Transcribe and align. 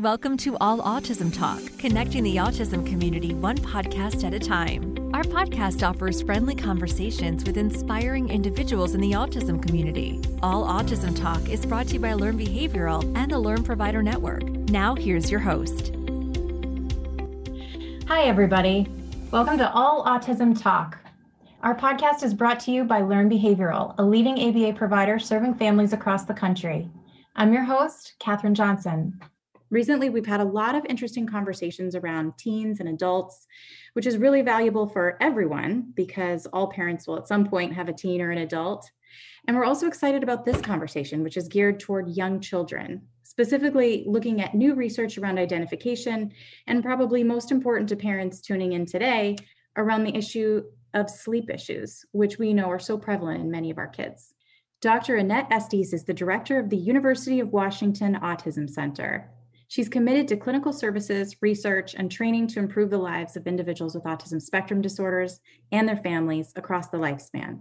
Welcome 0.00 0.36
to 0.38 0.58
All 0.58 0.80
Autism 0.80 1.34
Talk, 1.34 1.62
connecting 1.78 2.22
the 2.22 2.36
autism 2.36 2.86
community 2.86 3.32
one 3.32 3.56
podcast 3.56 4.24
at 4.24 4.34
a 4.34 4.38
time. 4.38 4.94
Our 5.14 5.22
podcast 5.22 5.82
offers 5.82 6.20
friendly 6.20 6.54
conversations 6.54 7.46
with 7.46 7.56
inspiring 7.56 8.28
individuals 8.28 8.94
in 8.94 9.00
the 9.00 9.12
autism 9.12 9.62
community. 9.66 10.20
All 10.42 10.66
Autism 10.66 11.18
Talk 11.18 11.48
is 11.48 11.64
brought 11.64 11.86
to 11.86 11.94
you 11.94 12.00
by 12.00 12.12
Learn 12.12 12.38
Behavioral 12.38 13.10
and 13.16 13.32
the 13.32 13.38
Learn 13.38 13.64
Provider 13.64 14.02
Network. 14.02 14.42
Now, 14.68 14.94
here's 14.94 15.30
your 15.30 15.40
host. 15.40 15.94
Hi, 18.06 18.24
everybody. 18.24 18.86
Welcome 19.30 19.56
to 19.56 19.72
All 19.72 20.04
Autism 20.04 20.60
Talk. 20.60 20.98
Our 21.62 21.74
podcast 21.74 22.22
is 22.22 22.34
brought 22.34 22.60
to 22.60 22.70
you 22.70 22.84
by 22.84 23.00
Learn 23.00 23.30
Behavioral, 23.30 23.94
a 23.96 24.04
leading 24.04 24.38
ABA 24.46 24.76
provider 24.76 25.18
serving 25.18 25.54
families 25.54 25.94
across 25.94 26.26
the 26.26 26.34
country. 26.34 26.86
I'm 27.34 27.54
your 27.54 27.64
host, 27.64 28.12
Katherine 28.18 28.54
Johnson. 28.54 29.18
Recently, 29.70 30.10
we've 30.10 30.26
had 30.26 30.40
a 30.40 30.44
lot 30.44 30.74
of 30.74 30.84
interesting 30.88 31.26
conversations 31.26 31.96
around 31.96 32.38
teens 32.38 32.78
and 32.78 32.88
adults, 32.88 33.46
which 33.94 34.06
is 34.06 34.16
really 34.16 34.42
valuable 34.42 34.86
for 34.86 35.16
everyone 35.20 35.92
because 35.94 36.46
all 36.46 36.68
parents 36.68 37.06
will 37.06 37.16
at 37.16 37.26
some 37.26 37.46
point 37.46 37.74
have 37.74 37.88
a 37.88 37.92
teen 37.92 38.20
or 38.20 38.30
an 38.30 38.38
adult. 38.38 38.90
And 39.46 39.56
we're 39.56 39.64
also 39.64 39.86
excited 39.86 40.22
about 40.22 40.44
this 40.44 40.60
conversation, 40.60 41.22
which 41.22 41.36
is 41.36 41.48
geared 41.48 41.80
toward 41.80 42.16
young 42.16 42.40
children, 42.40 43.02
specifically 43.22 44.04
looking 44.06 44.40
at 44.40 44.54
new 44.54 44.74
research 44.74 45.18
around 45.18 45.38
identification, 45.38 46.32
and 46.66 46.82
probably 46.82 47.24
most 47.24 47.50
important 47.50 47.88
to 47.88 47.96
parents 47.96 48.40
tuning 48.40 48.72
in 48.72 48.86
today 48.86 49.36
around 49.76 50.04
the 50.04 50.16
issue 50.16 50.62
of 50.94 51.10
sleep 51.10 51.50
issues, 51.50 52.04
which 52.12 52.38
we 52.38 52.54
know 52.54 52.70
are 52.70 52.78
so 52.78 52.96
prevalent 52.96 53.40
in 53.40 53.50
many 53.50 53.70
of 53.70 53.78
our 53.78 53.88
kids. 53.88 54.32
Dr. 54.80 55.16
Annette 55.16 55.50
Estes 55.50 55.92
is 55.92 56.04
the 56.04 56.14
director 56.14 56.58
of 56.58 56.70
the 56.70 56.76
University 56.76 57.40
of 57.40 57.52
Washington 57.52 58.16
Autism 58.22 58.68
Center. 58.68 59.30
She's 59.68 59.88
committed 59.88 60.28
to 60.28 60.36
clinical 60.36 60.72
services, 60.72 61.36
research, 61.40 61.94
and 61.94 62.10
training 62.10 62.46
to 62.48 62.60
improve 62.60 62.90
the 62.90 62.98
lives 62.98 63.36
of 63.36 63.46
individuals 63.46 63.94
with 63.94 64.04
autism 64.04 64.40
spectrum 64.40 64.80
disorders 64.80 65.40
and 65.72 65.88
their 65.88 65.96
families 65.96 66.52
across 66.54 66.88
the 66.88 66.98
lifespan. 66.98 67.60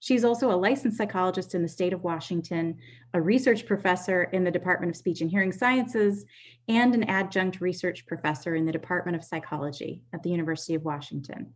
She's 0.00 0.24
also 0.24 0.50
a 0.50 0.52
licensed 0.52 0.98
psychologist 0.98 1.54
in 1.54 1.62
the 1.62 1.68
state 1.68 1.94
of 1.94 2.04
Washington, 2.04 2.76
a 3.14 3.22
research 3.22 3.64
professor 3.64 4.24
in 4.24 4.44
the 4.44 4.50
Department 4.50 4.90
of 4.90 4.96
Speech 4.96 5.22
and 5.22 5.30
Hearing 5.30 5.50
Sciences, 5.50 6.26
and 6.68 6.94
an 6.94 7.04
adjunct 7.04 7.62
research 7.62 8.04
professor 8.04 8.54
in 8.54 8.66
the 8.66 8.72
Department 8.72 9.16
of 9.16 9.24
Psychology 9.24 10.02
at 10.12 10.22
the 10.22 10.28
University 10.28 10.74
of 10.74 10.84
Washington. 10.84 11.54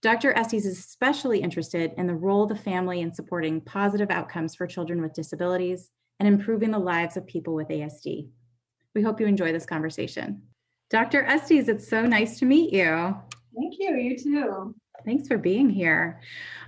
Dr. 0.00 0.36
Estes 0.36 0.66
is 0.66 0.76
especially 0.76 1.38
interested 1.38 1.92
in 1.96 2.08
the 2.08 2.14
role 2.16 2.42
of 2.42 2.48
the 2.48 2.56
family 2.56 3.00
in 3.00 3.14
supporting 3.14 3.60
positive 3.60 4.10
outcomes 4.10 4.56
for 4.56 4.66
children 4.66 5.00
with 5.00 5.12
disabilities 5.12 5.90
and 6.18 6.26
improving 6.26 6.72
the 6.72 6.78
lives 6.80 7.16
of 7.16 7.24
people 7.28 7.54
with 7.54 7.68
ASD. 7.68 8.28
We 8.94 9.02
hope 9.02 9.20
you 9.20 9.26
enjoy 9.26 9.52
this 9.52 9.66
conversation. 9.66 10.42
Dr. 10.90 11.24
Estes, 11.24 11.68
it's 11.68 11.88
so 11.88 12.04
nice 12.04 12.38
to 12.38 12.44
meet 12.44 12.72
you. 12.72 13.16
Thank 13.54 13.74
you. 13.78 13.96
You 13.96 14.18
too. 14.18 14.74
Thanks 15.04 15.26
for 15.26 15.38
being 15.38 15.70
here. 15.70 16.20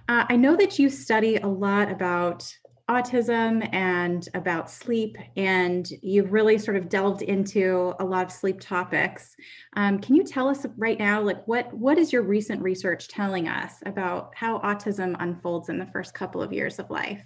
Uh, 0.09 0.25
I 0.29 0.37
know 0.37 0.57
that 0.57 0.79
you 0.79 0.89
study 0.91 1.37
a 1.37 1.47
lot 1.47 1.91
about 1.91 2.51
autism 2.91 3.67
and 3.73 4.29
about 4.35 4.71
sleep, 4.71 5.17
and 5.37 5.89
you've 6.03 6.33
really 6.33 6.59
sort 6.59 6.77
of 6.77 6.89
delved 6.89 7.23
into 7.23 7.95
a 7.99 8.05
lot 8.05 8.27
of 8.27 8.33
sleep 8.33 8.61
topics. 8.61 9.35
Um, 9.77 9.99
can 9.99 10.15
you 10.15 10.25
tell 10.25 10.49
us 10.49 10.67
right 10.77 10.99
now, 10.99 11.23
like 11.23 11.47
what 11.47 11.73
what 11.73 11.97
is 11.97 12.13
your 12.13 12.23
recent 12.23 12.61
research 12.61 13.09
telling 13.09 13.49
us 13.49 13.77
about 13.87 14.35
how 14.35 14.59
autism 14.59 15.17
unfolds 15.21 15.69
in 15.69 15.79
the 15.79 15.87
first 15.87 16.13
couple 16.13 16.43
of 16.43 16.53
years 16.53 16.79
of 16.79 16.91
life? 16.91 17.25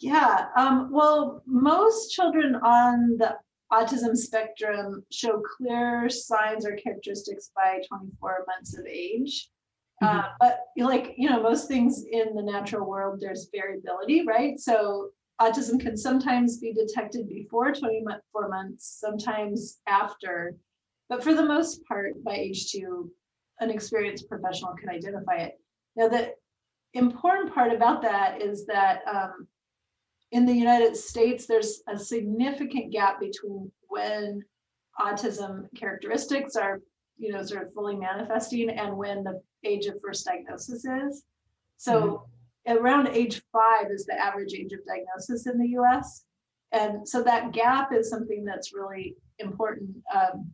Yeah, 0.00 0.46
um, 0.56 0.90
well, 0.90 1.42
most 1.46 2.10
children 2.10 2.56
on 2.56 3.18
the 3.18 3.36
autism 3.72 4.16
spectrum 4.16 5.04
show 5.12 5.40
clear 5.56 6.08
signs 6.08 6.66
or 6.66 6.76
characteristics 6.76 7.50
by 7.54 7.80
24 7.88 8.44
months 8.46 8.76
of 8.76 8.84
age. 8.86 9.48
Mm-hmm. 10.02 10.18
Uh, 10.18 10.28
but 10.40 10.60
like 10.76 11.14
you 11.16 11.28
know, 11.28 11.42
most 11.42 11.68
things 11.68 12.04
in 12.10 12.34
the 12.34 12.42
natural 12.42 12.88
world, 12.88 13.20
there's 13.20 13.48
variability, 13.52 14.26
right? 14.26 14.58
So 14.58 15.10
autism 15.40 15.80
can 15.80 15.96
sometimes 15.96 16.58
be 16.58 16.72
detected 16.72 17.28
before 17.28 17.72
24 17.72 18.48
months, 18.48 18.98
sometimes 19.00 19.78
after, 19.86 20.56
but 21.08 21.22
for 21.22 21.34
the 21.34 21.44
most 21.44 21.84
part, 21.86 22.22
by 22.22 22.34
age 22.34 22.70
two, 22.70 23.10
an 23.60 23.70
experienced 23.70 24.28
professional 24.28 24.74
can 24.74 24.88
identify 24.88 25.36
it. 25.36 25.60
Now, 25.96 26.08
the 26.08 26.34
important 26.94 27.54
part 27.54 27.72
about 27.72 28.02
that 28.02 28.40
is 28.40 28.66
that 28.66 29.02
um, 29.06 29.46
in 30.32 30.46
the 30.46 30.54
United 30.54 30.96
States, 30.96 31.46
there's 31.46 31.82
a 31.88 31.98
significant 31.98 32.92
gap 32.92 33.20
between 33.20 33.70
when 33.88 34.42
autism 34.98 35.66
characteristics 35.76 36.56
are, 36.56 36.80
you 37.18 37.32
know, 37.32 37.42
sort 37.42 37.66
of 37.66 37.74
fully 37.74 37.96
manifesting 37.96 38.70
and 38.70 38.96
when 38.96 39.24
the 39.24 39.40
age 39.64 39.86
of 39.86 40.00
first 40.04 40.24
diagnosis 40.24 40.84
is. 40.84 41.24
So 41.78 42.24
mm-hmm. 42.66 42.78
around 42.78 43.08
age 43.08 43.42
five 43.52 43.90
is 43.90 44.06
the 44.06 44.14
average 44.14 44.54
age 44.54 44.72
of 44.72 44.80
diagnosis 44.86 45.46
in 45.46 45.58
the 45.58 45.68
US. 45.80 46.24
And 46.72 47.08
so 47.08 47.22
that 47.24 47.52
gap 47.52 47.92
is 47.92 48.08
something 48.08 48.44
that's 48.44 48.72
really 48.72 49.16
important. 49.38 49.96
Um, 50.14 50.52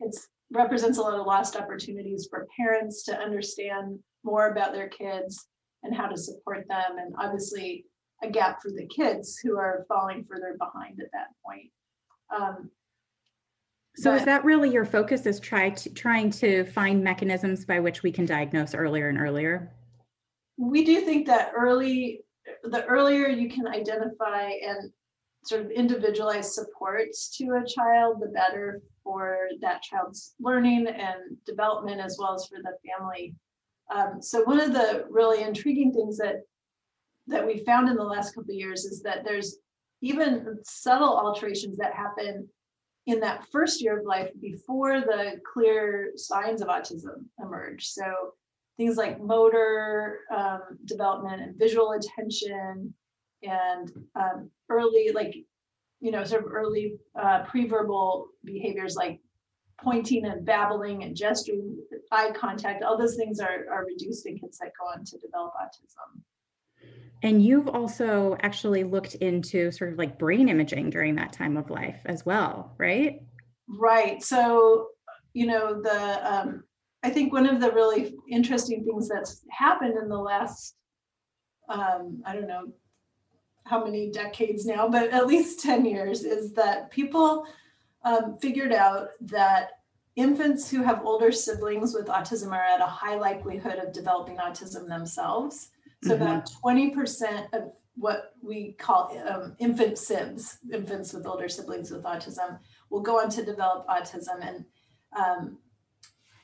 it 0.00 0.16
represents 0.50 0.98
a 0.98 1.02
lot 1.02 1.18
of 1.18 1.26
lost 1.26 1.56
opportunities 1.56 2.26
for 2.30 2.46
parents 2.56 3.02
to 3.04 3.16
understand 3.16 3.98
more 4.22 4.48
about 4.48 4.72
their 4.72 4.88
kids 4.88 5.46
and 5.82 5.94
how 5.94 6.06
to 6.06 6.16
support 6.16 6.66
them. 6.68 6.96
And 6.98 7.14
obviously, 7.18 7.84
a 8.24 8.30
gap 8.30 8.60
for 8.62 8.70
the 8.70 8.86
kids 8.86 9.38
who 9.38 9.56
are 9.56 9.84
falling 9.88 10.24
further 10.28 10.56
behind 10.58 11.00
at 11.00 11.10
that 11.12 11.28
point. 11.44 11.70
Um, 12.34 12.70
so 13.96 14.10
but, 14.10 14.20
is 14.20 14.24
that 14.24 14.44
really 14.44 14.70
your 14.70 14.84
focus 14.84 15.26
is 15.26 15.38
try 15.38 15.70
to, 15.70 15.90
trying 15.90 16.30
to 16.32 16.64
find 16.64 17.02
mechanisms 17.02 17.64
by 17.64 17.80
which 17.80 18.02
we 18.02 18.10
can 18.10 18.26
diagnose 18.26 18.74
earlier 18.74 19.08
and 19.08 19.18
earlier? 19.18 19.72
We 20.56 20.84
do 20.84 21.00
think 21.00 21.26
that 21.26 21.52
early, 21.56 22.20
the 22.64 22.84
earlier 22.86 23.28
you 23.28 23.48
can 23.48 23.68
identify 23.68 24.50
and 24.66 24.90
sort 25.44 25.64
of 25.64 25.70
individualize 25.70 26.54
supports 26.54 27.36
to 27.36 27.44
a 27.62 27.66
child, 27.66 28.20
the 28.20 28.28
better 28.28 28.82
for 29.02 29.48
that 29.60 29.82
child's 29.82 30.34
learning 30.40 30.86
and 30.88 31.36
development 31.46 32.00
as 32.00 32.16
well 32.18 32.34
as 32.34 32.46
for 32.46 32.58
the 32.62 32.76
family. 32.88 33.34
Um, 33.94 34.22
so 34.22 34.42
one 34.44 34.60
of 34.60 34.72
the 34.72 35.04
really 35.10 35.42
intriguing 35.42 35.92
things 35.92 36.16
that 36.18 36.36
that 37.26 37.46
we 37.46 37.64
found 37.64 37.88
in 37.88 37.96
the 37.96 38.04
last 38.04 38.34
couple 38.34 38.50
of 38.50 38.56
years 38.56 38.84
is 38.84 39.02
that 39.02 39.24
there's 39.24 39.56
even 40.02 40.58
subtle 40.64 41.16
alterations 41.16 41.76
that 41.78 41.94
happen 41.94 42.48
in 43.06 43.20
that 43.20 43.46
first 43.50 43.82
year 43.82 43.98
of 43.98 44.06
life 44.06 44.30
before 44.40 45.00
the 45.00 45.40
clear 45.52 46.12
signs 46.16 46.60
of 46.62 46.68
autism 46.68 47.24
emerge. 47.40 47.86
So 47.86 48.04
things 48.76 48.96
like 48.96 49.20
motor 49.20 50.20
um, 50.34 50.60
development 50.84 51.42
and 51.42 51.58
visual 51.58 51.92
attention 51.92 52.94
and 53.42 53.92
um, 54.16 54.50
early, 54.70 55.10
like, 55.14 55.34
you 56.00 56.10
know, 56.10 56.24
sort 56.24 56.44
of 56.44 56.52
early 56.52 56.96
uh, 57.18 57.44
pre-verbal 57.44 58.28
behaviors 58.44 58.96
like 58.96 59.20
pointing 59.82 60.24
and 60.26 60.44
babbling 60.44 61.04
and 61.04 61.16
gesturing, 61.16 61.78
eye 62.10 62.32
contact, 62.34 62.82
all 62.82 62.98
those 62.98 63.16
things 63.16 63.40
are, 63.40 63.66
are 63.70 63.84
reduced 63.84 64.26
in 64.26 64.38
kids 64.38 64.58
that 64.58 64.72
go 64.78 64.86
on 64.86 65.04
to 65.04 65.18
develop 65.18 65.52
autism. 65.60 66.20
And 67.22 67.42
you've 67.42 67.68
also 67.68 68.36
actually 68.42 68.84
looked 68.84 69.14
into 69.16 69.70
sort 69.72 69.92
of 69.92 69.98
like 69.98 70.18
brain 70.18 70.48
imaging 70.48 70.90
during 70.90 71.14
that 71.14 71.32
time 71.32 71.56
of 71.56 71.70
life 71.70 72.00
as 72.04 72.26
well, 72.26 72.74
right? 72.76 73.22
Right. 73.66 74.22
So, 74.22 74.88
you 75.32 75.46
know, 75.46 75.80
the 75.80 76.32
um, 76.32 76.64
I 77.02 77.10
think 77.10 77.32
one 77.32 77.46
of 77.46 77.60
the 77.60 77.70
really 77.70 78.14
interesting 78.30 78.84
things 78.84 79.08
that's 79.08 79.42
happened 79.50 79.94
in 80.00 80.08
the 80.08 80.18
last, 80.18 80.74
um, 81.68 82.22
I 82.24 82.34
don't 82.34 82.48
know 82.48 82.72
how 83.64 83.84
many 83.84 84.10
decades 84.10 84.64
now, 84.64 84.88
but 84.88 85.10
at 85.10 85.26
least 85.26 85.60
10 85.60 85.84
years, 85.84 86.24
is 86.24 86.52
that 86.52 86.90
people 86.90 87.46
um, 88.04 88.38
figured 88.40 88.72
out 88.72 89.08
that 89.22 89.70
infants 90.16 90.70
who 90.70 90.82
have 90.82 91.04
older 91.04 91.32
siblings 91.32 91.94
with 91.94 92.06
autism 92.06 92.52
are 92.52 92.62
at 92.62 92.80
a 92.80 92.86
high 92.86 93.16
likelihood 93.16 93.78
of 93.78 93.92
developing 93.92 94.36
autism 94.36 94.88
themselves. 94.88 95.70
So 96.04 96.14
mm-hmm. 96.14 96.22
about 96.22 96.50
20% 96.62 97.48
of 97.54 97.72
what 97.96 98.34
we 98.42 98.72
call 98.72 99.16
um, 99.26 99.56
infant 99.58 99.94
SIBs, 99.94 100.58
infants 100.70 101.14
with 101.14 101.26
older 101.26 101.48
siblings 101.48 101.90
with 101.90 102.02
autism, 102.02 102.58
will 102.90 103.00
go 103.00 103.20
on 103.20 103.30
to 103.30 103.44
develop 103.44 103.86
autism. 103.88 104.40
And 104.42 104.64
um, 105.16 105.58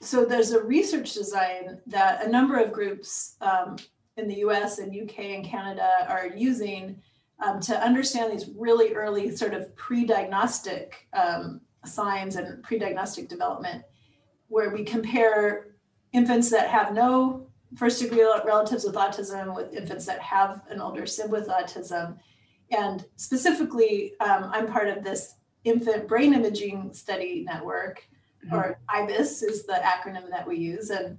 so 0.00 0.24
there's 0.24 0.52
a 0.52 0.62
research 0.62 1.12
design 1.12 1.78
that 1.88 2.24
a 2.24 2.30
number 2.30 2.58
of 2.58 2.72
groups 2.72 3.36
um, 3.42 3.76
in 4.16 4.28
the 4.28 4.36
US 4.36 4.78
and 4.78 4.94
UK 4.94 5.18
and 5.18 5.44
Canada 5.44 6.06
are 6.08 6.28
using 6.28 7.02
um, 7.44 7.60
to 7.60 7.78
understand 7.78 8.32
these 8.32 8.50
really 8.56 8.94
early 8.94 9.34
sort 9.36 9.52
of 9.52 9.74
pre-diagnostic 9.76 11.06
um, 11.12 11.60
signs 11.84 12.36
and 12.36 12.62
pre-diagnostic 12.62 13.28
development, 13.28 13.82
where 14.48 14.70
we 14.70 14.84
compare 14.84 15.68
infants 16.12 16.50
that 16.50 16.68
have 16.68 16.94
no 16.94 17.49
first 17.76 18.00
degree 18.00 18.22
relatives 18.44 18.84
with 18.84 18.94
autism 18.94 19.54
with 19.54 19.74
infants 19.74 20.06
that 20.06 20.20
have 20.20 20.62
an 20.70 20.80
older 20.80 21.06
sib 21.06 21.30
with 21.30 21.48
autism. 21.48 22.18
And 22.70 23.04
specifically, 23.16 24.14
um, 24.20 24.50
I'm 24.52 24.66
part 24.66 24.88
of 24.88 25.04
this 25.04 25.34
Infant 25.64 26.08
Brain 26.08 26.34
Imaging 26.34 26.92
Study 26.92 27.44
Network, 27.46 28.06
Mhm. 28.46 28.52
or 28.52 28.78
IBIS 28.88 29.42
is 29.42 29.66
the 29.66 29.74
acronym 29.74 30.30
that 30.30 30.46
we 30.48 30.56
use. 30.56 30.90
And 30.90 31.18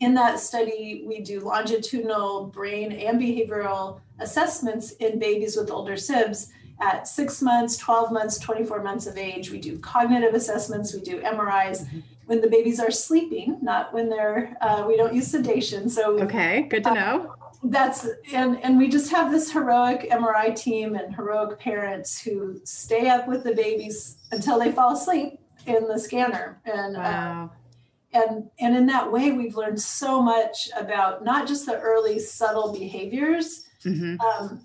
in 0.00 0.14
that 0.14 0.38
study, 0.38 1.04
we 1.06 1.20
do 1.20 1.40
longitudinal 1.40 2.46
brain 2.46 2.92
and 2.92 3.20
behavioral 3.20 4.00
assessments 4.20 4.92
in 4.92 5.18
babies 5.18 5.56
with 5.56 5.70
older 5.70 5.96
SIBS 5.96 6.50
at 6.80 7.08
six 7.08 7.42
months, 7.42 7.76
12 7.76 8.12
months, 8.12 8.38
24 8.38 8.82
months 8.82 9.06
of 9.06 9.18
age. 9.18 9.50
We 9.50 9.58
do 9.58 9.78
cognitive 9.80 10.34
assessments, 10.34 10.94
we 10.94 11.00
do 11.00 11.20
MRIs 11.22 11.82
Mhm. 11.82 12.02
When 12.28 12.42
the 12.42 12.48
babies 12.48 12.78
are 12.78 12.90
sleeping, 12.90 13.58
not 13.62 13.92
when 13.94 14.10
they're, 14.10 14.54
uh, 14.60 14.84
we 14.86 14.96
don't 14.98 15.14
use 15.14 15.28
sedation. 15.28 15.88
So 15.88 16.20
Okay, 16.20 16.62
good 16.68 16.84
to 16.84 16.92
know. 16.94 17.34
that's 17.64 18.06
and 18.32 18.62
and 18.62 18.78
we 18.78 18.86
just 18.86 19.10
have 19.10 19.32
this 19.32 19.50
heroic 19.50 20.00
MRI 20.12 20.54
team 20.54 20.94
and 20.94 21.14
heroic 21.14 21.58
parents 21.58 22.20
who 22.20 22.60
stay 22.64 23.08
up 23.08 23.26
with 23.26 23.42
the 23.44 23.54
babies 23.54 24.18
until 24.30 24.58
they 24.60 24.70
fall 24.70 24.92
asleep 24.92 25.40
in 25.66 25.88
the 25.88 25.98
scanner 25.98 26.60
and 26.66 26.96
uh, 26.96 27.00
Wow. 27.00 27.50
and 28.12 28.50
and 28.60 28.76
in 28.76 28.86
that 28.86 29.10
way 29.10 29.32
we've 29.32 29.56
learned 29.56 29.80
so 29.80 30.22
much 30.22 30.68
about 30.76 31.24
not 31.24 31.48
just 31.48 31.66
the 31.66 31.78
early 31.80 32.18
subtle 32.20 32.72
behaviors 32.72 33.64
Mhm. 33.84 34.20
um, 34.20 34.60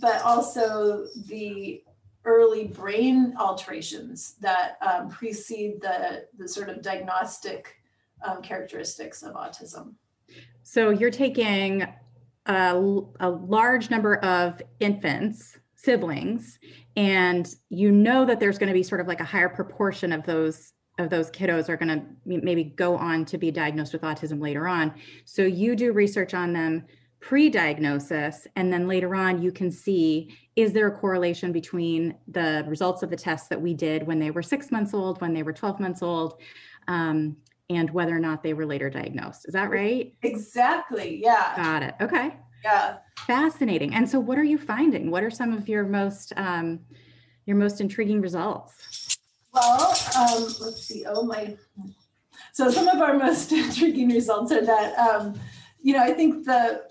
but 0.00 0.20
also 0.22 1.06
the 1.26 1.82
early 2.24 2.68
brain 2.68 3.34
alterations 3.38 4.34
that 4.40 4.76
um, 4.82 5.08
precede 5.08 5.80
the 5.80 6.26
the 6.36 6.46
sort 6.46 6.68
of 6.68 6.82
diagnostic 6.82 7.76
um, 8.26 8.42
characteristics 8.42 9.22
of 9.22 9.34
autism 9.34 9.94
So 10.62 10.90
you're 10.90 11.10
taking 11.10 11.86
a, 12.46 13.02
a 13.20 13.30
large 13.30 13.90
number 13.90 14.16
of 14.16 14.60
infants, 14.80 15.58
siblings, 15.74 16.58
and 16.96 17.54
you 17.68 17.90
know 17.90 18.24
that 18.24 18.40
there's 18.40 18.58
going 18.58 18.68
to 18.68 18.74
be 18.74 18.82
sort 18.82 19.00
of 19.00 19.06
like 19.06 19.20
a 19.20 19.24
higher 19.24 19.48
proportion 19.48 20.12
of 20.12 20.24
those 20.24 20.72
of 20.98 21.08
those 21.08 21.30
kiddos 21.30 21.70
are 21.70 21.78
going 21.78 21.88
to 21.88 22.04
maybe 22.26 22.64
go 22.64 22.94
on 22.94 23.24
to 23.24 23.38
be 23.38 23.50
diagnosed 23.50 23.94
with 23.94 24.02
autism 24.02 24.38
later 24.40 24.68
on. 24.68 24.92
So 25.24 25.42
you 25.42 25.74
do 25.74 25.92
research 25.92 26.34
on 26.34 26.52
them 26.52 26.84
pre-diagnosis 27.20 28.46
and 28.56 28.72
then 28.72 28.88
later 28.88 29.14
on 29.14 29.42
you 29.42 29.52
can 29.52 29.70
see 29.70 30.34
is 30.56 30.72
there 30.72 30.86
a 30.86 30.98
correlation 30.98 31.52
between 31.52 32.14
the 32.28 32.64
results 32.66 33.02
of 33.02 33.10
the 33.10 33.16
tests 33.16 33.48
that 33.48 33.60
we 33.60 33.74
did 33.74 34.06
when 34.06 34.18
they 34.18 34.30
were 34.30 34.42
six 34.42 34.70
months 34.70 34.94
old 34.94 35.20
when 35.20 35.34
they 35.34 35.42
were 35.42 35.52
12 35.52 35.80
months 35.80 36.02
old 36.02 36.40
um, 36.88 37.36
and 37.68 37.90
whether 37.90 38.16
or 38.16 38.20
not 38.20 38.42
they 38.42 38.52
were 38.52 38.66
later 38.66 38.90
diagnosed. 38.90 39.46
Is 39.46 39.54
that 39.54 39.70
right? 39.70 40.14
exactly 40.22 41.20
yeah. 41.22 41.52
Got 41.56 41.82
it 41.82 41.94
okay. 42.00 42.36
Yeah. 42.64 42.96
Fascinating 43.18 43.94
and 43.94 44.08
so 44.08 44.18
what 44.18 44.38
are 44.38 44.44
you 44.44 44.56
finding? 44.56 45.10
What 45.10 45.22
are 45.22 45.30
some 45.30 45.52
of 45.52 45.68
your 45.68 45.84
most 45.84 46.32
um, 46.36 46.80
your 47.44 47.56
most 47.56 47.80
intriguing 47.80 48.22
results? 48.22 49.18
Well, 49.52 49.94
um, 50.16 50.44
let's 50.60 50.84
see. 50.84 51.04
Oh 51.06 51.22
my. 51.22 51.56
So 52.52 52.70
some 52.70 52.88
of 52.88 53.00
our 53.00 53.18
most 53.18 53.52
intriguing 53.52 54.08
results 54.08 54.52
are 54.52 54.64
that, 54.64 54.98
um, 54.98 55.38
you 55.82 55.94
know, 55.94 56.02
I 56.02 56.12
think 56.12 56.46
the 56.46 56.82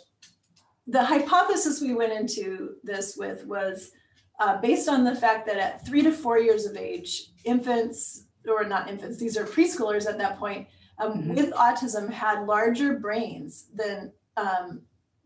the 0.90 1.04
hypothesis 1.04 1.82
we 1.82 1.94
went 1.94 2.14
into 2.14 2.76
this 2.84 3.16
with 3.16 3.46
was 3.46 3.92
uh, 4.40 4.60
based 4.60 4.88
on 4.90 5.04
the 5.04 5.16
fact 5.16 5.46
that 5.46 5.58
at 5.58 5.86
three 5.86 6.02
to 6.02 6.12
four 6.12 6.40
years 6.40 6.66
of 6.66 6.76
age, 6.78 7.32
infants 7.44 8.26
or 8.48 8.64
not 8.64 8.90
infants, 8.90 9.18
these 9.18 9.38
are 9.38 9.46
preschoolers 9.46 10.08
at 10.08 10.18
that 10.18 10.40
point 10.40 10.68
um, 10.98 11.24
Mhm. 11.24 11.36
with 11.36 11.52
autism 11.54 12.10
had 12.10 12.46
larger 12.46 13.00
brains 13.00 13.68
than 13.74 14.12
um, 14.38 14.82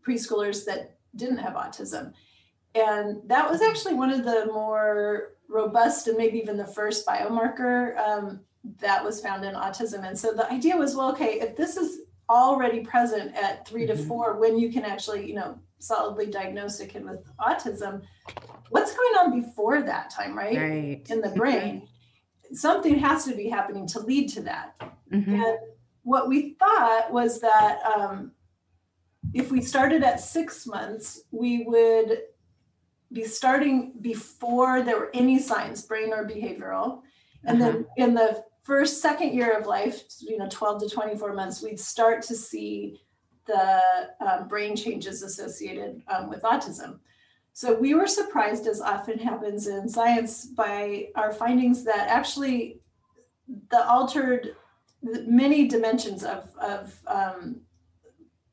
preschoolers 0.06 0.64
that 0.66 0.96
didn't 1.16 1.38
have 1.38 1.54
autism. 1.54 2.12
And 2.74 3.22
that 3.28 3.48
was 3.50 3.62
actually 3.62 3.94
one 3.94 4.10
of 4.10 4.24
the 4.24 4.46
more 4.46 5.34
robust 5.48 6.08
and 6.08 6.16
maybe 6.18 6.38
even 6.38 6.56
the 6.56 6.66
first 6.66 7.06
biomarker 7.06 7.96
um, 7.98 8.40
that 8.80 9.04
was 9.04 9.20
found 9.20 9.44
in 9.44 9.54
autism. 9.54 10.06
And 10.06 10.18
so 10.18 10.32
the 10.32 10.50
idea 10.50 10.76
was, 10.76 10.96
well, 10.96 11.12
okay, 11.12 11.40
if 11.40 11.56
this 11.56 11.76
is 11.76 12.00
already 12.28 12.80
present 12.80 13.34
at 13.34 13.66
3 13.66 13.86
to 13.86 13.94
Mhm. 13.94 14.08
four, 14.08 14.38
when 14.38 14.58
you 14.58 14.72
can 14.72 14.84
actually, 14.84 15.26
you 15.26 15.34
know, 15.34 15.58
solidly 15.78 16.26
diagnose 16.26 16.80
a 16.80 16.86
kid 16.86 17.04
with 17.04 17.24
autism, 17.38 18.02
what's 18.70 18.94
going 18.96 19.14
on 19.18 19.40
before 19.40 19.82
that 19.82 20.10
time, 20.10 20.36
right? 20.36 20.56
right 20.56 21.10
In 21.10 21.20
the 21.20 21.30
brain. 21.30 21.88
Something 22.52 22.98
has 22.98 23.24
to 23.26 23.34
be 23.34 23.48
happening 23.48 23.86
to 23.88 24.00
lead 24.00 24.28
to 24.30 24.40
that. 24.42 24.74
Mhm. 25.10 25.28
And 25.28 25.58
what 26.02 26.28
we 26.28 26.54
thought 26.54 27.12
was 27.12 27.40
that 27.40 27.80
um, 27.84 28.32
if 29.32 29.50
we 29.50 29.60
started 29.60 30.02
at 30.02 30.20
six 30.20 30.66
months, 30.66 31.22
we 31.30 31.64
would 31.64 32.22
be 33.12 33.24
starting 33.24 33.92
before 34.00 34.82
there 34.82 34.98
were 34.98 35.10
any 35.14 35.38
signs, 35.38 35.82
brain 35.82 36.12
or 36.12 36.26
behavioral. 36.26 37.02
And 37.44 37.60
then 37.60 37.86
in 37.96 38.14
the 38.14 38.44
first, 38.64 39.00
second 39.00 39.34
year 39.34 39.56
of 39.56 39.66
life, 39.66 40.02
you 40.20 40.38
know, 40.38 40.48
12 40.50 40.82
to 40.82 40.88
24 40.88 41.32
months, 41.34 41.62
we'd 41.62 41.78
start 41.78 42.22
to 42.22 42.34
see 42.34 43.00
the 43.46 43.80
um, 44.20 44.48
brain 44.48 44.74
changes 44.74 45.22
associated 45.22 46.02
um, 46.08 46.28
with 46.28 46.42
autism. 46.42 46.98
So 47.52 47.72
we 47.78 47.94
were 47.94 48.08
surprised, 48.08 48.66
as 48.66 48.80
often 48.80 49.18
happens 49.18 49.68
in 49.68 49.88
science, 49.88 50.46
by 50.46 51.08
our 51.14 51.32
findings 51.32 51.84
that 51.84 52.08
actually 52.08 52.80
the 53.70 53.86
altered 53.86 54.56
the 55.02 55.22
many 55.28 55.68
dimensions 55.68 56.24
of, 56.24 56.48
of 56.56 56.98
um, 57.06 57.60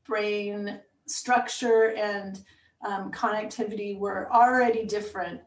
brain 0.06 0.78
structure 1.06 1.94
and 1.96 2.42
um, 2.86 3.10
connectivity 3.10 3.98
were 3.98 4.30
already 4.30 4.84
different 4.84 5.40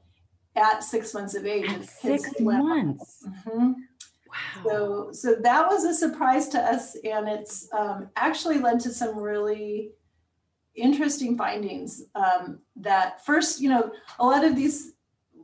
at 0.56 0.84
six 0.84 1.14
months 1.14 1.36
of 1.36 1.46
age. 1.46 1.70
At 1.70 1.86
six 1.86 2.40
months 2.40 3.24
Mhm. 3.46 3.76
Wow 4.56 4.64
So, 4.64 5.10
so 5.12 5.36
that 5.42 5.68
was 5.68 5.84
a 5.86 5.94
surprise 5.94 6.48
to 6.50 6.60
us, 6.60 6.96
and 7.04 7.28
it's 7.28 7.68
um, 7.74 8.10
actually 8.16 8.60
led 8.60 8.80
to 8.82 8.90
some 8.92 9.18
really 9.18 9.92
interesting 10.76 11.38
findings. 11.38 12.04
Um, 12.16 12.60
that 12.76 13.26
first, 13.26 13.62
you 13.62 13.70
know, 13.70 13.92
a 14.20 14.26
lot 14.26 14.44
of 14.44 14.56
these, 14.56 14.94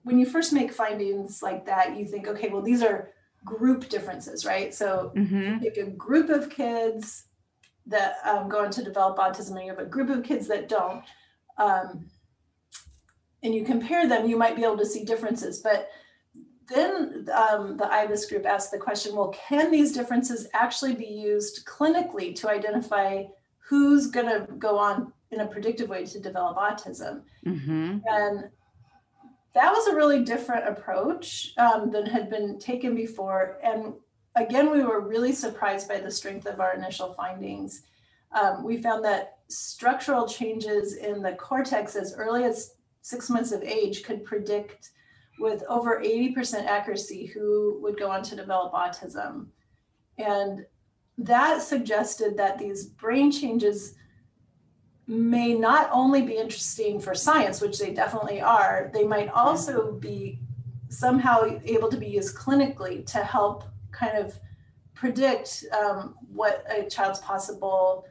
when 0.03 0.19
you 0.19 0.25
first 0.25 0.51
make 0.53 0.73
findings 0.73 1.41
like 1.41 1.65
that, 1.65 1.97
you 1.97 2.05
think, 2.05 2.27
okay, 2.27 2.49
well, 2.49 2.61
these 2.61 2.83
are 2.83 3.11
group 3.45 3.89
differences, 3.89 4.45
right? 4.45 4.73
So, 4.73 5.11
Mhm. 5.15 5.61
pick 5.61 5.77
a 5.77 5.85
group 5.85 6.29
of 6.29 6.49
kids 6.49 7.25
that 7.87 8.15
um, 8.23 8.49
go 8.49 8.63
on 8.63 8.71
to 8.71 8.83
develop 8.83 9.17
autism, 9.17 9.51
and 9.51 9.61
you 9.65 9.69
have 9.69 9.79
a 9.79 9.85
group 9.85 10.09
of 10.09 10.23
kids 10.23 10.47
that 10.47 10.67
don't. 10.69 11.03
Um, 11.57 12.09
and 13.43 13.55
you 13.55 13.65
compare 13.65 14.07
them, 14.07 14.27
you 14.27 14.37
might 14.37 14.55
be 14.55 14.63
able 14.63 14.77
to 14.77 14.85
see 14.85 15.03
differences. 15.03 15.59
But 15.59 15.89
then 16.71 17.27
um, 17.33 17.77
the 17.77 17.85
IBIS 17.85 18.29
group 18.29 18.45
asked 18.45 18.71
the 18.71 18.77
question 18.77 19.15
well, 19.15 19.35
can 19.47 19.71
these 19.71 19.91
differences 19.91 20.47
actually 20.53 20.95
be 20.95 21.05
used 21.05 21.65
clinically 21.65 22.35
to 22.35 22.49
identify 22.49 23.23
who's 23.59 24.07
going 24.07 24.27
to 24.27 24.51
go 24.53 24.77
on 24.77 25.13
in 25.31 25.41
a 25.41 25.47
predictive 25.47 25.89
way 25.89 26.05
to 26.05 26.19
develop 26.19 26.57
autism? 26.57 27.21
Mhm. 27.45 28.01
And 28.07 28.49
that 29.53 29.71
was 29.71 29.87
a 29.87 29.95
really 29.95 30.23
different 30.23 30.67
approach 30.67 31.53
um, 31.57 31.91
than 31.91 32.05
had 32.05 32.29
been 32.29 32.57
taken 32.57 32.95
before. 32.95 33.59
And 33.63 33.93
again, 34.35 34.71
we 34.71 34.83
were 34.83 35.01
really 35.01 35.33
surprised 35.33 35.87
by 35.87 35.99
the 35.99 36.11
strength 36.11 36.45
of 36.45 36.59
our 36.59 36.73
initial 36.73 37.13
findings. 37.13 37.83
Um, 38.31 38.63
we 38.63 38.81
found 38.81 39.03
that 39.03 39.39
structural 39.49 40.27
changes 40.27 40.95
in 40.95 41.21
the 41.21 41.33
cortex 41.33 41.95
as 41.95 42.15
early 42.15 42.45
as 42.45 42.75
six 43.01 43.29
months 43.29 43.51
of 43.51 43.61
age 43.63 44.03
could 44.03 44.23
predict 44.23 44.91
with 45.41 45.63
over 45.67 45.99
80% 45.99 46.65
accuracy 46.65 47.25
who 47.25 47.79
would 47.81 47.97
go 47.97 48.09
on 48.09 48.21
to 48.23 48.35
develop 48.35 48.73
autism. 48.73 49.47
And 50.17 50.65
that 51.17 51.61
suggested 51.61 52.37
that 52.37 52.59
these 52.59 52.85
brain 52.85 53.31
changes 53.31 53.95
may 55.07 55.53
not 55.53 55.89
only 55.91 56.21
be 56.21 56.37
interesting 56.37 56.99
for 56.99 57.15
science, 57.15 57.59
which 57.59 57.79
they 57.79 57.91
definitely 57.91 58.39
are, 58.39 58.91
they 58.93 59.03
might 59.03 59.29
also 59.29 59.93
be 59.93 60.39
somehow 60.89 61.59
able 61.65 61.89
to 61.89 61.97
be 61.97 62.07
used 62.07 62.35
clinically 62.35 63.05
to 63.07 63.23
help 63.23 63.63
kind 63.91 64.17
of 64.17 64.39
predict 64.93 65.65
um, 65.77 66.15
what 66.31 66.63
a 66.69 66.87
child's 66.87 67.19
possible 67.19 68.05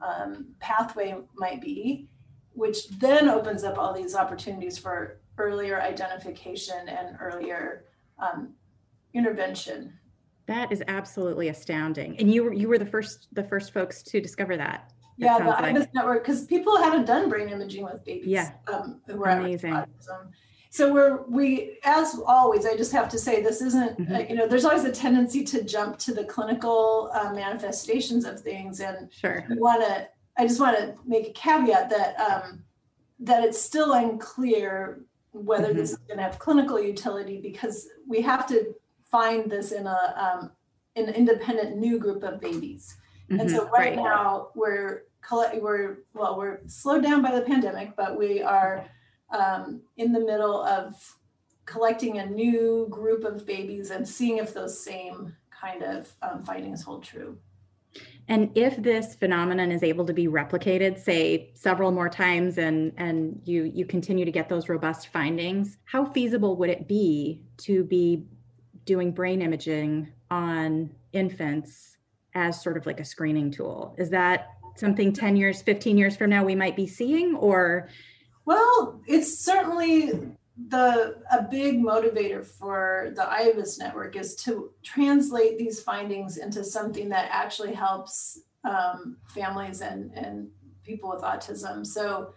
um, 0.00 0.46
pathway 0.60 1.16
might 1.34 1.60
be, 1.60 2.08
which 2.52 2.88
then 2.98 3.28
opens 3.28 3.64
up 3.64 3.78
all 3.78 3.94
these 3.94 4.14
opportunities 4.14 4.76
for 4.76 5.18
earlier 5.38 5.80
identification 5.80 6.88
and 6.88 7.16
earlier 7.20 7.84
um, 8.18 8.52
intervention. 9.14 9.92
that 10.46 10.70
is 10.72 10.82
absolutely 10.88 11.48
astounding 11.48 12.16
and 12.18 12.32
you 12.32 12.44
were 12.44 12.52
you 12.52 12.68
were 12.68 12.78
the 12.78 12.86
first 12.86 13.28
the 13.32 13.42
first 13.44 13.72
folks 13.72 14.02
to 14.02 14.20
discover 14.20 14.56
that 14.56 14.92
Yeah, 15.16 15.38
the 15.38 15.44
like- 15.46 15.64
IBIS 15.76 15.86
network, 15.94 16.24
because 16.24 16.44
people 16.46 16.76
haven't 16.76 17.06
done 17.06 17.28
brain 17.28 17.48
imaging 17.48 17.84
with 17.84 18.04
babies. 18.04 18.26
Yeah. 18.26 18.50
Um, 18.72 19.00
who 19.06 19.14
risk 19.24 19.38
Amazing. 19.38 19.72
autism. 19.74 20.30
So 20.70 20.92
we're, 20.92 21.22
we, 21.28 21.78
as 21.84 22.20
always, 22.26 22.66
I 22.66 22.76
just 22.76 22.90
have 22.90 23.08
to 23.10 23.18
say, 23.26 23.40
this 23.40 23.62
isn't, 23.62 23.92
uh, 23.92 24.02
Mhm. 24.02 24.28
you 24.30 24.34
know, 24.34 24.48
there's 24.48 24.64
always 24.64 24.82
a 24.84 24.90
tendency 24.90 25.44
to 25.44 25.62
jump 25.62 25.98
to 25.98 26.12
the 26.12 26.24
clinical 26.24 27.10
uh, 27.14 27.32
manifestations 27.32 28.24
of 28.24 28.40
things. 28.40 28.80
And 28.80 28.96
sure 29.12 29.46
we 29.48 29.56
want 29.56 29.82
to, 29.82 30.08
I 30.36 30.48
just 30.48 30.58
want 30.58 30.76
to 30.78 30.96
make 31.06 31.28
a 31.28 31.32
caveat 31.32 31.90
that, 31.90 32.18
um, 32.18 32.64
that 33.20 33.44
it's 33.44 33.60
still 33.62 33.92
unclear 33.92 35.04
whether 35.34 35.68
mm-hmm. 35.68 35.78
this 35.78 35.90
is 35.90 35.98
going 35.98 36.18
to 36.18 36.22
have 36.22 36.38
clinical 36.38 36.80
utility 36.80 37.40
because 37.40 37.88
we 38.08 38.22
have 38.22 38.46
to 38.46 38.74
find 39.10 39.50
this 39.50 39.72
in 39.72 39.86
a 39.86 40.14
um, 40.16 40.52
an 40.96 41.12
independent 41.12 41.76
new 41.76 41.98
group 41.98 42.22
of 42.22 42.40
babies. 42.40 42.96
Mm-hmm. 43.28 43.40
And 43.40 43.50
so 43.50 43.64
right, 43.64 43.94
right, 43.94 43.96
now 43.96 44.48
we're 44.54 45.04
we're 45.32 45.98
well 46.14 46.38
we're 46.38 46.60
slowed 46.66 47.02
down 47.02 47.20
by 47.20 47.34
the 47.34 47.42
pandemic, 47.42 47.96
but 47.96 48.16
we 48.16 48.42
are 48.42 48.86
um, 49.30 49.82
in 49.96 50.12
the 50.12 50.20
middle 50.20 50.62
of 50.62 50.94
collecting 51.66 52.18
a 52.18 52.26
new 52.26 52.86
group 52.90 53.24
of 53.24 53.46
babies 53.46 53.90
and 53.90 54.06
seeing 54.06 54.38
if 54.38 54.54
those 54.54 54.84
same 54.84 55.34
kind 55.50 55.82
of 55.82 56.12
um, 56.22 56.44
findings 56.44 56.82
hold 56.82 57.02
true. 57.02 57.36
And 58.28 58.50
if 58.54 58.76
this 58.82 59.14
phenomenon 59.14 59.70
is 59.70 59.82
able 59.82 60.06
to 60.06 60.14
be 60.14 60.28
replicated, 60.28 60.98
say 60.98 61.50
several 61.54 61.90
more 61.90 62.08
times, 62.08 62.56
and 62.58 62.92
and 62.96 63.40
you 63.44 63.64
you 63.64 63.84
continue 63.84 64.24
to 64.24 64.32
get 64.32 64.48
those 64.48 64.68
robust 64.68 65.08
findings, 65.08 65.76
how 65.84 66.06
feasible 66.06 66.56
would 66.56 66.70
it 66.70 66.88
be 66.88 67.42
to 67.58 67.84
be 67.84 68.24
doing 68.86 69.12
brain 69.12 69.42
imaging 69.42 70.10
on 70.30 70.90
infants 71.12 71.98
as 72.34 72.62
sort 72.62 72.76
of 72.76 72.86
like 72.86 73.00
a 73.00 73.04
screening 73.04 73.50
tool? 73.50 73.94
Is 73.98 74.10
that 74.10 74.48
something 74.76 75.12
10 75.12 75.36
years, 75.36 75.62
15 75.62 75.96
years 75.96 76.16
from 76.16 76.30
now 76.30 76.44
we 76.44 76.54
might 76.54 76.76
be 76.76 76.86
seeing 76.86 77.34
or 77.36 77.88
well, 78.46 79.00
it's 79.06 79.38
certainly 79.38 80.36
the 80.68 81.16
a 81.32 81.42
big 81.42 81.78
motivator 81.82 82.44
for 82.44 83.12
the 83.16 83.22
IBIS 83.22 83.78
network 83.78 84.14
is 84.14 84.36
to 84.36 84.70
translate 84.84 85.58
these 85.58 85.80
findings 85.80 86.36
into 86.36 86.62
something 86.62 87.08
that 87.08 87.28
actually 87.32 87.74
helps 87.74 88.40
um, 88.62 89.16
families 89.28 89.80
and, 89.80 90.12
and 90.12 90.48
people 90.84 91.10
with 91.10 91.22
autism. 91.22 91.84
So 91.84 92.34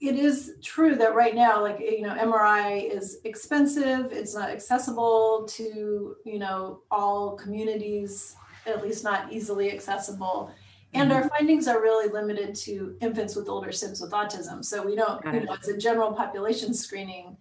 it 0.00 0.14
is 0.14 0.54
true 0.62 0.94
that 0.94 1.14
right 1.14 1.34
now, 1.34 1.60
like 1.60 1.80
you 1.80 2.02
know, 2.02 2.14
MRI 2.14 2.90
is 2.90 3.18
expensive. 3.24 4.12
It's 4.12 4.34
not 4.34 4.48
accessible 4.48 5.46
to 5.50 6.16
you 6.24 6.38
know 6.38 6.80
all 6.90 7.36
communities, 7.36 8.34
at 8.66 8.82
least 8.82 9.04
not 9.04 9.32
easily 9.32 9.72
accessible. 9.72 10.52
And 10.94 11.12
our 11.12 11.20
mm-hmm. 11.20 11.28
findings 11.28 11.68
are 11.68 11.80
really 11.80 12.10
limited 12.10 12.54
to 12.54 12.96
infants 13.00 13.36
with 13.36 13.48
older 13.48 13.68
SIBS 13.68 14.00
with 14.00 14.12
autism. 14.12 14.64
So 14.64 14.84
we 14.84 14.96
don't, 14.96 15.22
you 15.26 15.40
know, 15.44 15.56
as 15.60 15.68
a 15.68 15.76
general 15.76 16.12
population 16.12 16.72
screening, 16.72 17.36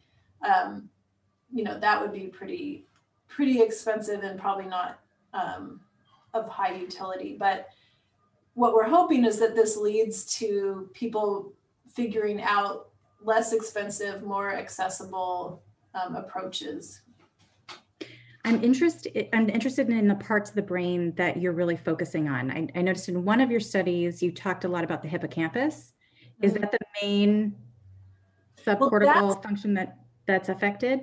um, 0.47 0.89
you 1.53 1.63
know, 1.63 1.79
that 1.79 2.01
would 2.01 2.11
be 2.11 2.27
pretty, 2.27 2.85
pretty 3.29 3.61
expensive 3.61 4.23
and 4.23 4.39
probably 4.39 4.65
not 4.65 4.99
um, 5.33 5.79
of 6.33 6.49
high 6.49 6.75
utility. 6.75 7.37
But 7.39 7.69
what 8.53 8.73
we're 8.73 8.89
hoping 8.89 9.23
is 9.23 9.39
that 9.39 9.55
this 9.55 9.77
leads 9.77 10.25
to 10.39 10.89
people 10.93 11.53
figuring 11.93 12.41
out 12.41 12.89
less 13.23 13.53
expensive, 13.53 14.23
more 14.23 14.53
accessible 14.53 15.61
um, 15.95 16.15
approaches 16.15 17.01
I'm 18.47 18.63
interested. 18.63 19.27
I'm 19.33 19.49
interested 19.49 19.89
in 19.89 20.07
the 20.07 20.15
parts 20.15 20.49
of 20.49 20.55
the 20.55 20.61
brain 20.61 21.13
that 21.17 21.41
you're 21.41 21.51
really 21.51 21.75
focusing 21.75 22.29
on. 22.29 22.49
I, 22.49 22.67
I 22.75 22.81
noticed 22.81 23.09
in 23.09 23.25
one 23.25 23.41
of 23.41 23.51
your 23.51 23.59
studies 23.59 24.23
you 24.23 24.31
talked 24.31 24.63
a 24.63 24.69
lot 24.69 24.85
about 24.85 25.01
the 25.01 25.09
hippocampus. 25.09 25.91
Is 26.41 26.53
mm-hmm. 26.53 26.61
that 26.61 26.71
the 26.71 26.77
main 27.01 27.55
subcortical 28.65 29.01
well, 29.01 29.41
function 29.41 29.73
that 29.73 29.97
that's 30.27 30.47
affected? 30.47 31.01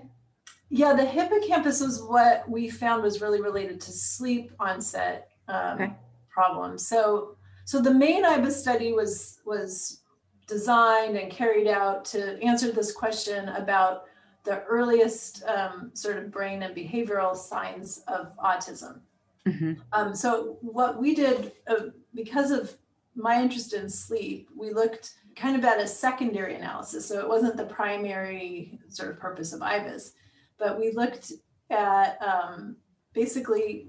Yeah, 0.70 0.94
the 0.94 1.04
hippocampus 1.04 1.82
is 1.82 2.02
what 2.02 2.48
we 2.48 2.70
found 2.70 3.02
was 3.02 3.20
really 3.20 3.42
related 3.42 3.78
to 3.82 3.92
sleep 3.92 4.52
onset 4.58 5.28
um, 5.48 5.74
okay. 5.74 5.92
problems. 6.30 6.88
So, 6.88 7.36
so 7.66 7.82
the 7.82 7.92
main 7.92 8.24
IBIS 8.24 8.58
study 8.58 8.94
was 8.94 9.40
was 9.44 10.00
designed 10.46 11.16
and 11.18 11.30
carried 11.30 11.66
out 11.66 12.06
to 12.06 12.42
answer 12.42 12.72
this 12.72 12.92
question 12.92 13.50
about 13.50 14.04
the 14.44 14.62
earliest 14.64 15.42
um, 15.44 15.90
sort 15.94 16.18
of 16.18 16.30
brain 16.30 16.62
and 16.62 16.76
behavioral 16.76 17.36
signs 17.36 18.02
of 18.08 18.36
autism. 18.36 19.00
Mm-hmm. 19.46 19.74
Um, 19.92 20.14
so, 20.14 20.58
what 20.60 21.00
we 21.00 21.14
did, 21.14 21.52
uh, 21.66 21.86
because 22.14 22.50
of 22.50 22.74
my 23.14 23.40
interest 23.40 23.74
in 23.74 23.88
sleep, 23.88 24.48
we 24.56 24.72
looked 24.72 25.14
kind 25.36 25.56
of 25.56 25.64
at 25.64 25.80
a 25.80 25.86
secondary 25.86 26.54
analysis. 26.54 27.06
So, 27.06 27.18
it 27.20 27.28
wasn't 27.28 27.56
the 27.56 27.64
primary 27.64 28.78
sort 28.88 29.10
of 29.10 29.18
purpose 29.18 29.52
of 29.52 29.60
IBIS, 29.60 30.12
but 30.58 30.78
we 30.78 30.92
looked 30.92 31.32
at 31.70 32.18
um, 32.22 32.76
basically 33.12 33.88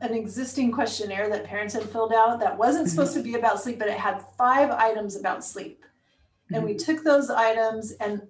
an 0.00 0.14
existing 0.14 0.72
questionnaire 0.72 1.28
that 1.28 1.44
parents 1.44 1.74
had 1.74 1.84
filled 1.84 2.12
out 2.12 2.40
that 2.40 2.56
wasn't 2.56 2.86
mm-hmm. 2.86 2.90
supposed 2.90 3.14
to 3.14 3.22
be 3.22 3.34
about 3.34 3.60
sleep, 3.60 3.78
but 3.78 3.88
it 3.88 3.98
had 3.98 4.24
five 4.38 4.70
items 4.70 5.16
about 5.16 5.44
sleep. 5.44 5.84
Mm-hmm. 5.84 6.54
And 6.54 6.64
we 6.64 6.74
mm-hmm. 6.74 6.92
took 6.92 7.04
those 7.04 7.30
items 7.30 7.92
and 7.92 8.22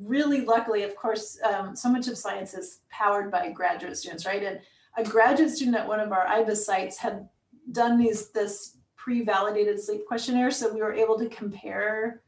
really 0.00 0.42
luckily, 0.42 0.82
of 0.82 0.96
course, 0.96 1.38
um, 1.42 1.76
so 1.76 1.88
much 1.88 2.08
of 2.08 2.16
science 2.16 2.54
is 2.54 2.80
powered 2.90 3.30
by 3.30 3.50
graduate 3.50 3.96
students, 3.96 4.26
right? 4.26 4.42
And 4.42 4.60
a 4.96 5.04
graduate 5.04 5.50
student 5.50 5.76
at 5.76 5.86
one 5.86 6.00
of 6.00 6.12
our 6.12 6.26
IBIS 6.26 6.64
sites 6.64 6.96
had 6.96 7.28
done 7.72 7.98
these 7.98 8.30
this 8.30 8.78
pre-validated 8.96 9.80
sleep 9.80 10.06
questionnaire, 10.06 10.50
so 10.50 10.72
we 10.72 10.80
were 10.80 10.94
able 10.94 11.18
to 11.18 11.28
compare 11.28 12.22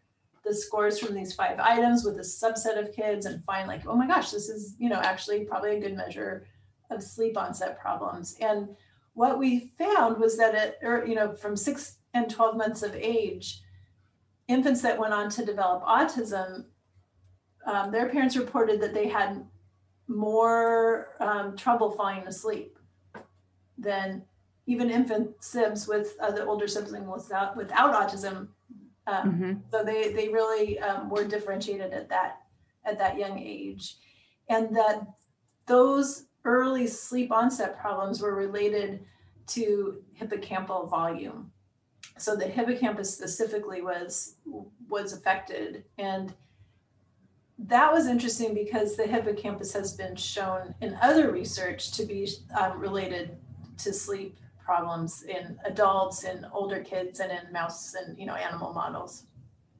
the 0.44 0.54
scores 0.54 0.98
from 0.98 1.14
these 1.14 1.34
five 1.34 1.58
items 1.58 2.04
with 2.04 2.18
a 2.18 2.20
subset 2.20 2.78
of 2.78 2.94
kids 2.94 3.26
and 3.26 3.44
find 3.44 3.66
like, 3.66 3.86
oh 3.86 3.96
my 3.96 4.06
gosh, 4.06 4.30
this 4.30 4.48
is 4.48 4.76
you 4.78 4.88
know 4.88 5.00
actually 5.00 5.44
probably 5.44 5.76
a 5.76 5.80
good 5.80 5.96
measure 5.96 6.46
of 6.90 7.02
sleep 7.02 7.36
onset 7.36 7.80
problems. 7.80 8.36
And 8.40 8.68
what 9.14 9.38
we 9.38 9.72
found 9.78 10.18
was 10.18 10.36
that 10.36 10.54
it, 10.54 10.78
or 10.82 11.04
you 11.06 11.14
know, 11.14 11.34
from 11.34 11.56
six 11.56 11.98
and 12.14 12.30
12 12.30 12.56
months 12.56 12.82
of 12.82 12.94
age, 12.94 13.62
infants 14.48 14.82
that 14.82 14.98
went 14.98 15.14
on 15.14 15.30
to 15.30 15.44
develop 15.44 15.82
autism 15.82 16.66
um, 17.66 17.90
their 17.90 18.08
parents 18.08 18.36
reported 18.36 18.80
that 18.80 18.94
they 18.94 19.08
had 19.08 19.44
more 20.08 21.16
um, 21.20 21.56
trouble 21.56 21.90
falling 21.90 22.26
asleep 22.26 22.78
than 23.76 24.22
even 24.66 24.90
infant 24.90 25.30
sibs 25.40 25.86
with 25.86 26.16
uh, 26.20 26.30
the 26.30 26.44
older 26.44 26.68
sibling 26.68 27.06
without 27.06 27.56
without 27.56 27.94
autism. 27.94 28.48
Um, 29.06 29.32
mm-hmm. 29.32 29.52
So 29.70 29.84
they 29.84 30.12
they 30.12 30.28
really 30.28 30.78
um, 30.78 31.10
were 31.10 31.24
differentiated 31.24 31.92
at 31.92 32.08
that 32.08 32.38
at 32.84 32.98
that 32.98 33.18
young 33.18 33.38
age, 33.38 33.96
and 34.48 34.74
that 34.76 35.06
those 35.66 36.26
early 36.44 36.86
sleep 36.86 37.32
onset 37.32 37.78
problems 37.78 38.22
were 38.22 38.34
related 38.34 39.04
to 39.48 40.02
hippocampal 40.18 40.88
volume. 40.88 41.50
So 42.18 42.36
the 42.36 42.46
hippocampus 42.46 43.12
specifically 43.12 43.82
was 43.82 44.36
was 44.88 45.12
affected, 45.12 45.84
and 45.98 46.32
that 47.58 47.92
was 47.92 48.06
interesting 48.06 48.54
because 48.54 48.96
the 48.96 49.06
hippocampus 49.06 49.72
has 49.72 49.94
been 49.94 50.14
shown 50.14 50.74
in 50.80 50.96
other 51.00 51.30
research 51.30 51.92
to 51.92 52.04
be 52.04 52.28
um, 52.58 52.78
related 52.78 53.36
to 53.78 53.92
sleep 53.92 54.36
problems 54.64 55.22
in 55.22 55.58
adults 55.64 56.24
in 56.24 56.44
older 56.52 56.80
kids 56.80 57.20
and 57.20 57.30
in 57.30 57.52
mouse 57.52 57.94
and 57.94 58.18
you 58.18 58.26
know 58.26 58.34
animal 58.34 58.72
models. 58.72 59.24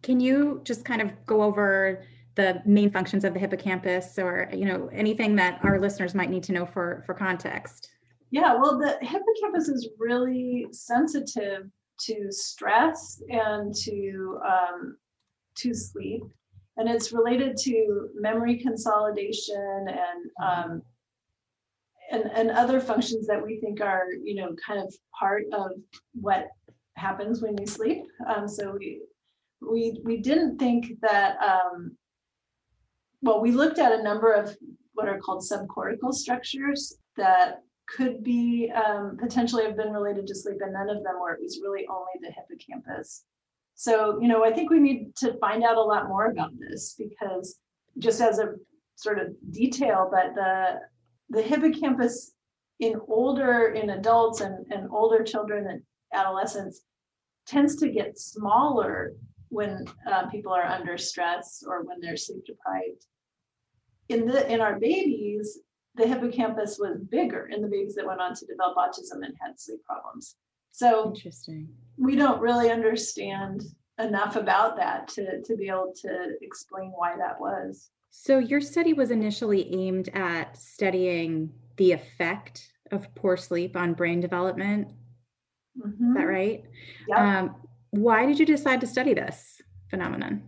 Can 0.03 0.21
you 0.21 0.61
just 0.65 0.85
kind 0.85 1.03
of 1.03 1.11
go 1.27 1.43
over 1.43 2.05
the 2.37 2.63
main 2.65 2.91
functions 2.91 3.25
of 3.25 3.35
the 3.35 3.41
hippocampus 3.41 4.19
or 4.19 4.49
you 4.55 4.65
know 4.65 4.89
anything 4.93 5.37
that 5.37 5.61
our 5.63 5.81
listeners 5.81 6.15
might 6.15 6.31
need 6.31 6.45
to 6.45 6.53
know 6.53 6.65
for 6.65 7.03
for 7.05 7.15
context? 7.15 7.91
Yeah 8.31 8.55
well 8.55 8.79
the 8.79 8.97
hippocampus 9.03 9.69
is 9.69 9.89
really 9.99 10.67
sensitive 10.71 11.69
to 11.99 12.31
stress 12.31 13.23
and 13.29 13.75
to 13.75 14.39
um, 14.47 14.97
to 15.57 15.75
sleep 15.75 16.23
and 16.77 16.89
it's 16.89 17.13
related 17.13 17.57
to 17.57 18.09
memory 18.15 18.59
consolidation 18.59 19.87
and 19.89 20.31
um, 20.43 20.83
and, 22.11 22.31
and 22.35 22.51
other 22.51 22.81
functions 22.81 23.27
that 23.27 23.43
we 23.43 23.59
think 23.61 23.81
are 23.81 24.05
you 24.23 24.35
know 24.35 24.55
kind 24.65 24.81
of 24.81 24.95
part 25.19 25.45
of 25.53 25.73
what 26.13 26.49
happens 26.97 27.43
when 27.43 27.57
we 27.57 27.67
sleep. 27.67 28.05
Um, 28.27 28.49
so 28.49 28.77
we 28.79 29.03
we 29.61 29.99
we 30.05 30.19
didn't 30.19 30.59
think 30.59 31.01
that 31.01 31.37
um, 31.43 31.97
well 33.23 33.41
we 33.41 33.53
looked 33.53 33.79
at 33.79 33.99
a 33.99 34.03
number 34.03 34.33
of 34.33 34.57
what 34.95 35.09
are 35.09 35.19
called 35.19 35.43
subcortical 35.43 36.13
structures 36.13 36.97
that 37.17 37.63
could 37.87 38.23
be 38.23 38.73
um, 38.73 39.17
potentially 39.19 39.65
have 39.65 39.77
been 39.77 39.93
related 39.93 40.27
to 40.27 40.35
sleep 40.35 40.59
and 40.61 40.73
none 40.73 40.91
of 40.91 41.05
them 41.05 41.21
were. 41.21 41.35
It 41.35 41.43
was 41.43 41.61
really 41.63 41.87
only 41.89 42.13
the 42.21 42.33
hippocampus 42.33 43.25
so, 43.77 44.19
you 44.23 44.27
know, 44.27 44.43
I 44.43 44.53
think 44.53 44.71
we 44.71 44.81
need 44.81 45.15
to 45.17 45.35
find 45.39 45.63
out 45.63 45.77
a 45.77 45.83
lot 45.83 46.09
more 46.09 46.27
about 46.27 46.51
this 46.59 46.95
because 46.99 47.59
just 47.99 48.23
as 48.23 48.39
a 48.39 48.55
sort 48.97 49.19
of 49.19 49.29
detail, 49.51 50.09
but 50.11 50.35
the 50.35 50.81
the 51.29 51.43
hippocampus 51.43 52.33
in 52.81 52.99
older 53.07 53.69
in 53.69 53.91
adults 53.91 54.41
and, 54.41 54.65
and 54.71 54.89
older 54.91 55.23
children 55.23 55.67
and 55.67 55.83
adolescents 56.15 56.83
tends 57.47 57.77
to 57.77 57.91
get 57.91 58.19
smaller 58.19 59.13
when 59.51 59.85
uh, 60.11 60.27
people 60.31 60.53
are 60.53 60.65
under 60.65 60.97
stress 60.97 61.63
or 61.67 61.85
when 61.85 62.01
they're 62.01 62.17
sleep 62.17 62.45
deprived. 62.47 63.05
In 64.09 64.27
the 64.27 64.51
in 64.51 64.63
our 64.63 64.79
babies, 64.79 65.59
the 65.97 66.07
hippocampus 66.07 66.79
was 66.79 66.99
bigger 67.11 67.49
in 67.49 67.61
the 67.61 67.69
babies 67.69 67.95
that 67.97 68.07
went 68.07 68.23
on 68.23 68.35
to 68.37 68.47
develop 68.47 68.77
autism 68.79 69.23
and 69.23 69.35
had 69.39 69.61
sleep 69.61 69.85
problems. 69.85 70.37
So 70.77 71.07
interesting. 71.07 71.69
We 71.97 72.17
don't 72.17 72.39
really 72.39 72.71
understand 72.71 73.63
enough 73.99 74.37
about 74.37 74.77
that 74.77 75.09
to, 75.09 75.41
to 75.41 75.57
be 75.57 75.69
able 75.69 75.95
to 76.03 76.35
explain 76.43 76.93
why 76.95 77.17
that 77.17 77.41
was. 77.41 77.89
So, 78.11 78.39
your 78.39 78.61
study 78.61 78.93
was 78.93 79.11
initially 79.11 79.73
aimed 79.75 80.11
at 80.11 80.55
studying 80.55 81.51
the 81.79 81.93
effect 81.93 82.71
of 82.93 83.15
poor 83.15 83.39
sleep 83.39 83.75
on 83.75 83.95
brain 83.95 84.21
development. 84.21 84.89
Mm-hmm. 85.79 85.89
Is 85.89 86.15
that 86.15 86.21
mm-hmm. 86.21 86.29
right? 86.29 86.65
Yeah. 87.09 87.39
Um, 87.39 87.57
why 87.91 88.27
did 88.27 88.39
you 88.39 88.45
decide 88.45 88.83
to 88.83 88.87
study 88.87 89.15
this 89.15 89.63
phenomenon? 89.89 90.43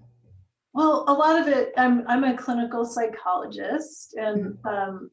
Well, 0.74 1.06
a 1.08 1.12
lot 1.14 1.40
of 1.40 1.48
it, 1.48 1.72
I'm, 1.78 2.06
I'm 2.06 2.24
a 2.24 2.36
clinical 2.36 2.84
psychologist 2.84 4.14
and 4.18 4.58
mm-hmm. 4.58 4.68
um, 4.68 5.10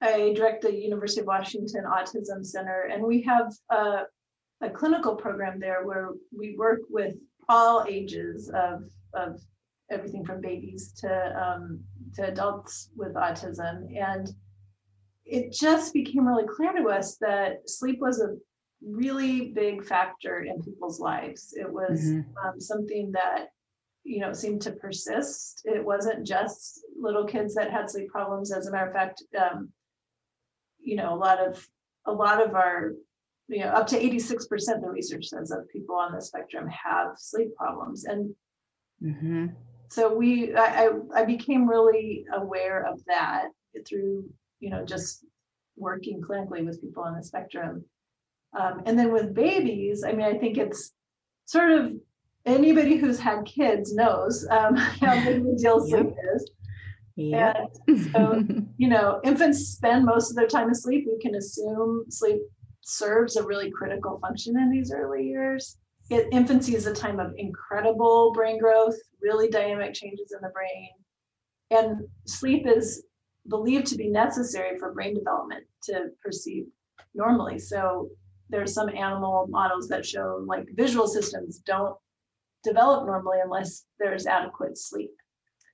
I 0.00 0.32
direct 0.34 0.62
the 0.62 0.74
University 0.74 1.20
of 1.20 1.26
Washington 1.26 1.84
Autism 1.84 2.44
Center, 2.44 2.88
and 2.92 3.02
we 3.02 3.22
have 3.22 3.52
a, 3.70 4.02
a 4.60 4.70
clinical 4.70 5.16
program 5.16 5.58
there 5.58 5.84
where 5.84 6.10
we 6.36 6.56
work 6.56 6.80
with 6.88 7.14
all 7.48 7.84
ages 7.88 8.50
of, 8.54 8.84
of 9.14 9.40
everything 9.90 10.24
from 10.24 10.40
babies 10.40 10.92
to 11.00 11.42
um, 11.42 11.80
to 12.14 12.28
adults 12.28 12.90
with 12.96 13.14
autism, 13.14 13.96
and 13.98 14.32
it 15.24 15.52
just 15.52 15.92
became 15.92 16.26
really 16.26 16.46
clear 16.46 16.72
to 16.72 16.88
us 16.88 17.16
that 17.16 17.68
sleep 17.68 17.98
was 18.00 18.20
a 18.20 18.36
really 18.82 19.52
big 19.52 19.84
factor 19.84 20.40
in 20.40 20.62
people's 20.62 21.00
lives. 21.00 21.54
It 21.56 21.70
was 21.70 22.00
mm-hmm. 22.00 22.48
um, 22.48 22.60
something 22.60 23.12
that 23.12 23.48
you 24.08 24.20
know 24.20 24.32
seemed 24.32 24.62
to 24.62 24.72
persist. 24.72 25.62
It 25.64 25.84
wasn't 25.84 26.26
just 26.26 26.80
little 26.98 27.26
kids 27.26 27.54
that 27.54 27.70
had 27.70 27.90
sleep 27.90 28.08
problems. 28.10 28.52
As 28.52 28.66
a 28.66 28.72
matter 28.72 28.86
of 28.86 28.94
fact, 28.94 29.22
um, 29.38 29.70
you 30.80 30.96
know, 30.96 31.14
a 31.14 31.16
lot 31.16 31.46
of 31.46 31.64
a 32.06 32.12
lot 32.12 32.42
of 32.44 32.54
our 32.54 32.94
you 33.48 33.60
know 33.60 33.68
up 33.68 33.86
to 33.88 34.00
86% 34.00 34.38
the 34.80 34.90
research 34.90 35.26
says 35.26 35.50
of 35.50 35.68
people 35.68 35.96
on 35.96 36.12
the 36.14 36.20
spectrum 36.20 36.68
have 36.68 37.12
sleep 37.16 37.54
problems 37.56 38.04
and 38.04 38.34
mm-hmm. 39.02 39.46
so 39.88 40.14
we 40.14 40.54
I, 40.54 40.90
I 41.14 41.24
became 41.24 41.66
really 41.66 42.26
aware 42.34 42.86
of 42.86 43.00
that 43.06 43.48
through 43.86 44.28
you 44.60 44.70
know 44.70 44.84
just 44.84 45.24
working 45.76 46.20
clinically 46.20 46.64
with 46.64 46.80
people 46.82 47.02
on 47.04 47.16
the 47.16 47.22
spectrum 47.22 47.84
um, 48.58 48.82
and 48.84 48.98
then 48.98 49.12
with 49.12 49.34
babies 49.34 50.04
i 50.06 50.12
mean 50.12 50.26
i 50.26 50.36
think 50.36 50.58
it's 50.58 50.92
sort 51.46 51.70
of 51.70 51.92
anybody 52.48 52.96
who's 52.96 53.18
had 53.18 53.44
kids 53.44 53.94
knows 53.94 54.46
um, 54.50 54.74
how 55.00 55.14
big 55.24 55.44
a 55.46 55.56
deal 55.56 55.86
sleep 55.86 56.14
is. 56.34 56.50
Yeah. 57.16 57.64
And 57.88 58.00
so, 58.12 58.44
you 58.76 58.88
know, 58.88 59.20
infants 59.24 59.58
spend 59.68 60.04
most 60.04 60.30
of 60.30 60.36
their 60.36 60.46
time 60.46 60.70
asleep. 60.70 61.06
We 61.06 61.18
can 61.20 61.34
assume 61.34 62.04
sleep 62.08 62.40
serves 62.80 63.36
a 63.36 63.42
really 63.44 63.70
critical 63.70 64.18
function 64.20 64.58
in 64.58 64.70
these 64.70 64.92
early 64.92 65.26
years. 65.26 65.78
It, 66.10 66.28
infancy 66.32 66.74
is 66.74 66.86
a 66.86 66.94
time 66.94 67.20
of 67.20 67.34
incredible 67.36 68.32
brain 68.32 68.58
growth, 68.58 68.96
really 69.20 69.48
dynamic 69.48 69.94
changes 69.94 70.32
in 70.32 70.40
the 70.40 70.50
brain. 70.50 70.88
And 71.70 72.06
sleep 72.26 72.66
is 72.66 73.04
believed 73.48 73.86
to 73.88 73.96
be 73.96 74.08
necessary 74.08 74.78
for 74.78 74.92
brain 74.94 75.14
development 75.14 75.64
to 75.84 76.10
proceed 76.22 76.66
normally. 77.14 77.58
So 77.58 78.10
there's 78.48 78.72
some 78.72 78.88
animal 78.88 79.46
models 79.50 79.88
that 79.88 80.06
show 80.06 80.42
like 80.46 80.66
visual 80.74 81.06
systems 81.06 81.58
don't 81.58 81.96
develop 82.64 83.06
normally 83.06 83.38
unless 83.42 83.84
there's 83.98 84.26
adequate 84.26 84.78
sleep. 84.78 85.12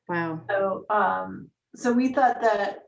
Wow. 0.09 0.41
So 0.49 0.85
um, 0.91 1.51
so 1.75 1.93
we 1.93 2.13
thought 2.13 2.41
that 2.43 2.81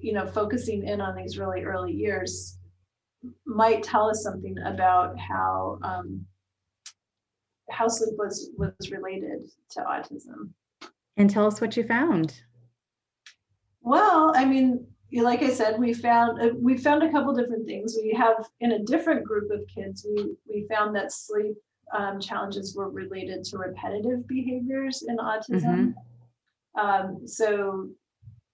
you 0.00 0.12
know 0.12 0.26
focusing 0.26 0.86
in 0.86 1.00
on 1.00 1.16
these 1.16 1.38
really 1.38 1.62
early 1.62 1.92
years 1.92 2.58
might 3.46 3.82
tell 3.82 4.08
us 4.08 4.22
something 4.22 4.56
about 4.64 5.18
how 5.18 5.78
um, 5.82 6.24
how 7.70 7.88
sleep 7.88 8.14
was 8.18 8.50
was 8.56 8.90
related 8.90 9.48
to 9.72 9.80
autism. 9.80 10.50
And 11.16 11.28
tell 11.28 11.46
us 11.46 11.60
what 11.60 11.76
you 11.76 11.84
found. 11.84 12.40
Well, 13.82 14.32
I 14.36 14.44
mean, 14.44 14.86
like 15.12 15.42
I 15.42 15.50
said, 15.50 15.78
we 15.78 15.92
found 15.92 16.40
uh, 16.40 16.54
we 16.56 16.76
found 16.76 17.02
a 17.02 17.10
couple 17.10 17.34
different 17.34 17.66
things. 17.66 17.96
We 18.02 18.14
have 18.14 18.46
in 18.60 18.72
a 18.72 18.78
different 18.84 19.24
group 19.24 19.50
of 19.50 19.60
kids, 19.72 20.06
we 20.08 20.34
we 20.48 20.66
found 20.68 20.94
that 20.96 21.12
sleep 21.12 21.56
um, 21.96 22.20
challenges 22.20 22.74
were 22.76 22.90
related 22.90 23.44
to 23.44 23.58
repetitive 23.58 24.26
behaviors 24.26 25.02
in 25.06 25.16
autism. 25.18 25.94
Mm-hmm. 26.76 26.80
Um, 26.80 27.26
so, 27.26 27.88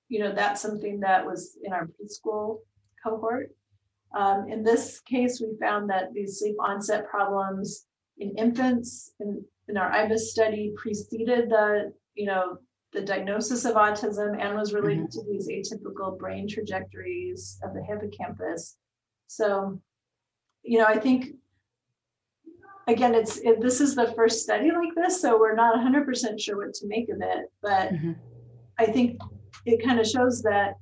you 0.09 0.21
know, 0.21 0.33
that's 0.33 0.61
something 0.61 1.01
that 1.01 1.25
was 1.25 1.59
in 1.63 1.73
our 1.73 1.87
preschool 1.87 2.59
cohort. 3.03 3.55
Um, 4.17 4.49
in 4.49 4.63
this 4.63 5.01
case, 5.01 5.41
we 5.41 5.59
found 5.61 5.91
that 5.91 6.13
these 6.15 6.39
sleep 6.39 6.57
onset 6.61 7.09
problems 7.09 7.87
in 8.19 8.31
infants 8.39 9.13
in, 9.21 9.45
in 9.69 9.77
our 9.77 9.91
IBIS 9.91 10.31
study 10.31 10.73
preceded 10.77 11.51
the, 11.51 11.93
you 12.15 12.27
know, 12.27 12.59
the 12.93 13.03
diagnosis 13.03 13.67
of 13.67 13.75
autism 13.75 14.41
and 14.41 14.57
was 14.57 14.73
related 14.73 15.09
mm-hmm. 15.09 15.21
to 15.21 15.25
these 15.31 15.49
atypical 15.49 16.19
brain 16.19 16.49
trajectories 16.49 17.59
of 17.63 17.75
the 17.75 17.83
hippocampus. 17.83 18.77
So, 19.27 19.81
you 20.63 20.79
know, 20.79 20.87
I 20.87 20.99
think 20.99 21.35
again, 22.87 23.15
it's 23.15 23.39
it, 23.39 23.61
this 23.61 23.81
is 23.81 23.95
the 23.95 24.13
first 24.15 24.43
study 24.43 24.71
like 24.71 24.95
this, 24.95 25.21
so 25.21 25.39
we're 25.39 25.55
not 25.55 25.77
100% 25.77 26.41
sure 26.41 26.59
what 26.59 26.75
to 26.75 26.87
make 26.87 27.09
of 27.09 27.21
it. 27.21 27.51
But 27.63 27.93
mm-hmm. 27.93 28.13
I 28.79 28.87
think 28.87 29.21
it 29.65 29.85
kind 29.85 29.99
of 29.99 30.07
shows 30.07 30.43
that 30.43 30.75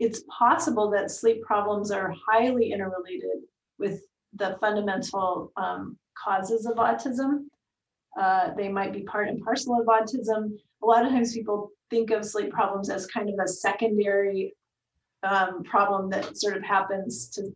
it's 0.00 0.24
possible 0.28 0.90
that 0.90 1.10
sleep 1.10 1.42
problems 1.42 1.90
are 1.90 2.14
highly 2.28 2.72
interrelated 2.72 3.44
with 3.78 4.02
the 4.34 4.56
fundamental 4.60 5.52
um, 5.56 5.96
causes 6.22 6.66
of 6.66 6.76
autism. 6.76 7.46
Uh, 8.20 8.52
they 8.54 8.68
might 8.68 8.92
be 8.92 9.02
part 9.02 9.28
and 9.28 9.42
parcel 9.42 9.80
of 9.80 9.86
autism. 9.86 10.50
A 10.82 10.86
lot 10.86 11.04
of 11.04 11.10
times 11.10 11.32
people 11.32 11.70
think 11.90 12.10
of 12.10 12.24
sleep 12.24 12.50
problems 12.50 12.90
as 12.90 13.06
kind 13.06 13.28
of 13.28 13.36
a 13.42 13.48
secondary 13.48 14.54
um, 15.22 15.62
problem 15.64 16.10
that 16.10 16.36
sort 16.36 16.56
of 16.56 16.62
happens 16.62 17.28
to 17.30 17.54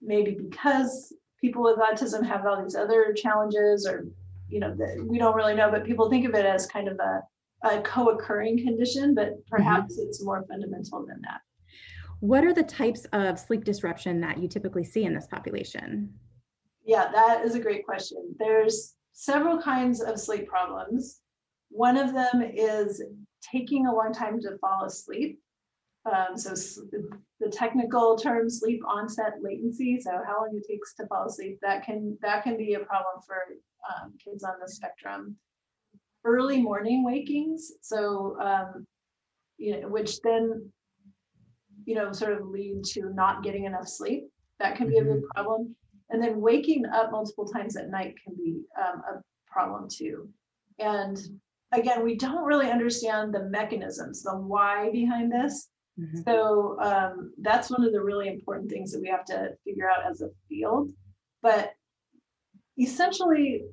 maybe 0.00 0.32
because 0.32 1.12
people 1.44 1.62
with 1.62 1.76
autism 1.76 2.24
have 2.24 2.46
all 2.46 2.62
these 2.62 2.74
other 2.74 3.12
challenges 3.12 3.86
or 3.86 4.06
you 4.48 4.58
know 4.58 4.74
we 5.06 5.18
don't 5.18 5.36
really 5.36 5.54
know 5.54 5.70
but 5.70 5.84
people 5.84 6.08
think 6.08 6.26
of 6.26 6.34
it 6.34 6.46
as 6.46 6.66
kind 6.66 6.88
of 6.88 6.98
a, 6.98 7.22
a 7.68 7.82
co-occurring 7.82 8.56
condition 8.64 9.14
but 9.14 9.32
perhaps 9.46 9.98
mm-hmm. 9.98 10.08
it's 10.08 10.24
more 10.24 10.42
fundamental 10.48 11.04
than 11.04 11.20
that. 11.20 11.40
What 12.20 12.44
are 12.44 12.54
the 12.54 12.62
types 12.62 13.04
of 13.12 13.38
sleep 13.38 13.62
disruption 13.62 14.22
that 14.22 14.38
you 14.38 14.48
typically 14.48 14.84
see 14.84 15.04
in 15.04 15.12
this 15.12 15.26
population? 15.26 16.14
Yeah 16.86 17.12
that 17.12 17.44
is 17.44 17.54
a 17.54 17.60
great 17.60 17.84
question. 17.84 18.34
There's 18.38 18.94
several 19.12 19.60
kinds 19.60 20.00
of 20.00 20.18
sleep 20.18 20.48
problems. 20.48 21.20
One 21.68 21.98
of 21.98 22.14
them 22.14 22.40
is 22.40 23.02
taking 23.52 23.86
a 23.86 23.94
long 23.94 24.14
time 24.14 24.40
to 24.40 24.56
fall 24.62 24.86
asleep 24.86 25.40
um, 26.06 26.36
so 26.36 26.54
the 27.40 27.48
technical 27.48 28.16
term 28.16 28.50
sleep 28.50 28.82
onset 28.86 29.34
latency, 29.42 29.98
so 30.00 30.10
how 30.26 30.42
long 30.42 30.54
it 30.54 30.66
takes 30.68 30.94
to 30.94 31.06
fall 31.06 31.26
asleep, 31.26 31.58
that 31.62 31.84
can 31.84 32.18
that 32.20 32.42
can 32.44 32.56
be 32.56 32.74
a 32.74 32.80
problem 32.80 33.22
for 33.26 33.36
um, 33.88 34.12
kids 34.22 34.44
on 34.44 34.54
the 34.60 34.68
spectrum. 34.68 35.36
Early 36.24 36.60
morning 36.60 37.04
wakings, 37.04 37.72
so 37.80 38.38
um, 38.40 38.86
you 39.56 39.80
know, 39.80 39.88
which 39.88 40.20
then 40.20 40.70
you 41.86 41.94
know 41.94 42.12
sort 42.12 42.32
of 42.32 42.48
lead 42.48 42.84
to 42.84 43.12
not 43.14 43.42
getting 43.42 43.64
enough 43.64 43.88
sleep. 43.88 44.24
That 44.60 44.76
can 44.76 44.88
be 44.88 44.98
a 44.98 45.02
big 45.02 45.12
mm-hmm. 45.12 45.26
problem. 45.34 45.74
And 46.10 46.22
then 46.22 46.40
waking 46.40 46.84
up 46.86 47.10
multiple 47.10 47.46
times 47.46 47.76
at 47.76 47.90
night 47.90 48.14
can 48.22 48.36
be 48.36 48.62
um, 48.78 49.02
a 49.10 49.22
problem 49.50 49.88
too. 49.90 50.28
And 50.78 51.18
again, 51.72 52.04
we 52.04 52.14
don't 52.14 52.44
really 52.44 52.70
understand 52.70 53.34
the 53.34 53.44
mechanisms, 53.44 54.22
the 54.22 54.36
why 54.36 54.90
behind 54.92 55.32
this. 55.32 55.70
Mm-hmm. 56.00 56.22
So 56.26 56.78
um, 56.80 57.32
that's 57.40 57.70
one 57.70 57.84
of 57.84 57.92
the 57.92 58.02
really 58.02 58.28
important 58.28 58.70
things 58.70 58.92
that 58.92 59.00
we 59.00 59.08
have 59.08 59.24
to 59.26 59.50
figure 59.64 59.88
out 59.88 60.10
as 60.10 60.20
a 60.22 60.28
field. 60.48 60.90
But 61.42 61.72
essentially, 62.78 63.64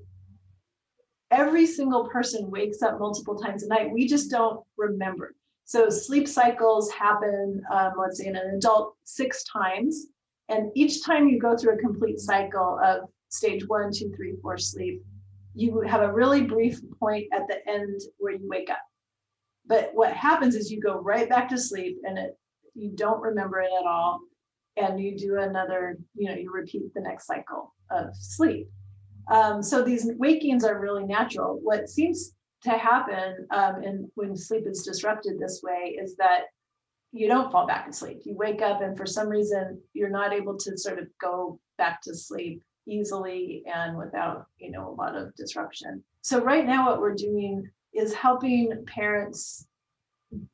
every 1.31 1.65
single 1.65 2.09
person 2.09 2.51
wakes 2.51 2.81
up 2.81 2.99
multiple 2.99 3.37
times 3.37 3.63
a 3.63 3.67
night. 3.67 3.91
We 3.91 4.07
just 4.07 4.29
don't 4.29 4.63
remember. 4.77 5.35
So 5.65 5.89
sleep 5.89 6.27
cycles 6.27 6.91
happen, 6.91 7.63
um, 7.71 7.93
let's 7.97 8.19
say, 8.19 8.27
in 8.27 8.35
an 8.35 8.55
adult 8.55 8.95
six 9.03 9.43
times. 9.45 10.07
And 10.49 10.69
each 10.75 11.03
time 11.05 11.29
you 11.29 11.39
go 11.39 11.55
through 11.55 11.75
a 11.75 11.77
complete 11.77 12.19
cycle 12.19 12.77
of 12.83 13.09
stage 13.29 13.65
one, 13.67 13.91
two, 13.93 14.11
three, 14.15 14.35
four 14.41 14.57
sleep, 14.57 15.01
you 15.55 15.81
have 15.81 16.01
a 16.01 16.11
really 16.11 16.41
brief 16.41 16.79
point 16.99 17.27
at 17.33 17.47
the 17.47 17.67
end 17.69 18.01
where 18.17 18.33
you 18.33 18.47
wake 18.47 18.69
up. 18.69 18.79
But 19.71 19.91
what 19.93 20.11
happens 20.11 20.53
is 20.55 20.69
you 20.69 20.81
go 20.81 20.99
right 20.99 21.29
back 21.29 21.47
to 21.47 21.57
sleep 21.57 21.99
and 22.03 22.17
it 22.17 22.37
you 22.73 22.91
don't 22.93 23.21
remember 23.21 23.61
it 23.61 23.69
at 23.79 23.85
all. 23.85 24.19
And 24.75 24.99
you 24.99 25.17
do 25.17 25.37
another, 25.37 25.97
you 26.13 26.27
know, 26.27 26.35
you 26.35 26.51
repeat 26.51 26.93
the 26.93 26.99
next 26.99 27.25
cycle 27.25 27.73
of 27.89 28.13
sleep. 28.13 28.67
Um, 29.29 29.63
so 29.63 29.81
these 29.81 30.09
wakings 30.17 30.65
are 30.65 30.81
really 30.81 31.05
natural. 31.05 31.57
What 31.63 31.87
seems 31.87 32.33
to 32.63 32.71
happen 32.71 33.47
um, 33.51 33.75
and 33.75 34.11
when 34.15 34.35
sleep 34.35 34.65
is 34.67 34.83
disrupted 34.83 35.39
this 35.39 35.61
way 35.63 35.97
is 35.97 36.17
that 36.17 36.47
you 37.13 37.29
don't 37.29 37.49
fall 37.49 37.65
back 37.65 37.87
asleep. 37.87 38.19
You 38.25 38.35
wake 38.35 38.61
up 38.61 38.81
and 38.81 38.97
for 38.97 39.05
some 39.05 39.29
reason 39.29 39.81
you're 39.93 40.09
not 40.09 40.33
able 40.33 40.57
to 40.57 40.77
sort 40.77 40.99
of 40.99 41.07
go 41.21 41.61
back 41.77 42.01
to 42.01 42.13
sleep 42.13 42.61
easily 42.87 43.63
and 43.73 43.97
without 43.97 44.47
you 44.57 44.69
know 44.69 44.89
a 44.89 44.95
lot 44.95 45.15
of 45.15 45.33
disruption 45.35 46.03
so 46.21 46.43
right 46.43 46.65
now 46.65 46.89
what 46.89 46.99
we're 46.99 47.13
doing 47.13 47.69
is 47.93 48.13
helping 48.13 48.85
parents 48.85 49.67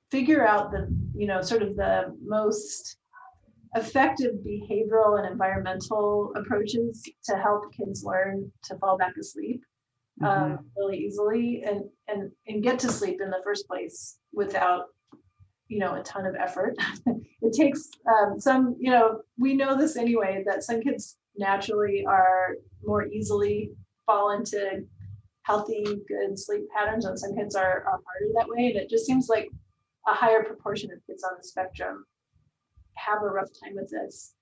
figure 0.10 0.47
out 0.47 0.71
the 0.71 0.88
you 1.15 1.28
know 1.28 1.41
sort 1.41 1.62
of 1.62 1.76
the 1.76 2.15
most 2.23 2.97
effective 3.76 4.36
behavioral 4.45 5.19
and 5.19 5.30
environmental 5.30 6.32
approaches 6.36 7.04
to 7.23 7.38
help 7.38 7.71
kids 7.73 8.04
learn 8.04 8.52
to 8.63 8.76
fall 8.78 8.97
back 8.97 9.13
asleep 9.19 9.62
um, 10.23 10.30
mm-hmm. 10.30 10.63
really 10.78 10.97
easily 10.97 11.63
and 11.63 11.84
and 12.08 12.32
and 12.47 12.63
get 12.63 12.80
to 12.80 12.91
sleep 12.91 13.19
in 13.21 13.30
the 13.30 13.41
first 13.43 13.67
place 13.67 14.17
without 14.34 14.86
you 15.67 15.80
know 15.80 15.95
a 15.95 16.04
ton 16.04 16.26
of 16.26 16.36
effort 16.36 16.76
it 17.41 17.54
takes 17.54 17.89
um, 18.10 18.39
some 18.39 18.76
you 18.80 18.89
know 18.89 19.21
we 19.38 19.54
know 19.54 19.78
this 19.78 19.95
anyway 19.95 20.43
that 20.45 20.63
some 20.63 20.82
kids 20.82 21.17
naturally 21.38 22.06
are 22.08 22.56
more 22.84 23.06
easily 23.08 23.71
fall 24.06 24.32
into 24.32 24.84
healthy 25.47 26.01
good 26.10 26.38
sleep 26.38 26.63
patterns 26.75 27.05
and 27.05 27.17
some 27.17 27.33
kids 27.33 27.55
are, 27.55 27.86
are 27.86 27.99
harder 28.05 28.33
that 28.36 28.49
way 28.49 28.67
and 28.67 28.75
it 28.75 28.89
just 28.89 29.05
seems 29.05 29.29
like 29.29 29.49
a 30.07 30.13
higher 30.13 30.43
proportion 30.43 30.91
of 30.91 30.99
kids 31.07 31.23
on 31.23 31.31
the 31.38 31.47
spectrum 31.47 32.05
have 32.95 33.21
a 33.21 33.25
rough 33.25 33.49
time 33.63 33.73
with 33.73 33.89
this 33.89 34.33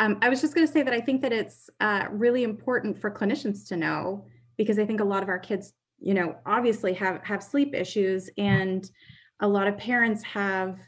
um, 0.00 0.18
i 0.20 0.28
was 0.28 0.40
just 0.40 0.54
going 0.54 0.66
to 0.66 0.72
say 0.72 0.82
that 0.82 0.92
i 0.92 1.00
think 1.00 1.22
that 1.22 1.32
it's 1.32 1.70
uh, 1.80 2.06
really 2.10 2.42
important 2.42 2.98
for 3.00 3.08
clinicians 3.08 3.68
to 3.68 3.76
know 3.76 4.26
because 4.56 4.80
i 4.80 4.84
think 4.84 5.00
a 5.00 5.04
lot 5.04 5.22
of 5.22 5.28
our 5.28 5.38
kids 5.38 5.74
you 6.00 6.12
know 6.12 6.34
obviously 6.44 6.92
have 6.92 7.22
have 7.22 7.42
sleep 7.42 7.72
issues 7.72 8.28
and 8.36 8.90
a 9.40 9.46
lot 9.46 9.68
of 9.68 9.78
parents 9.78 10.24
have 10.24 10.80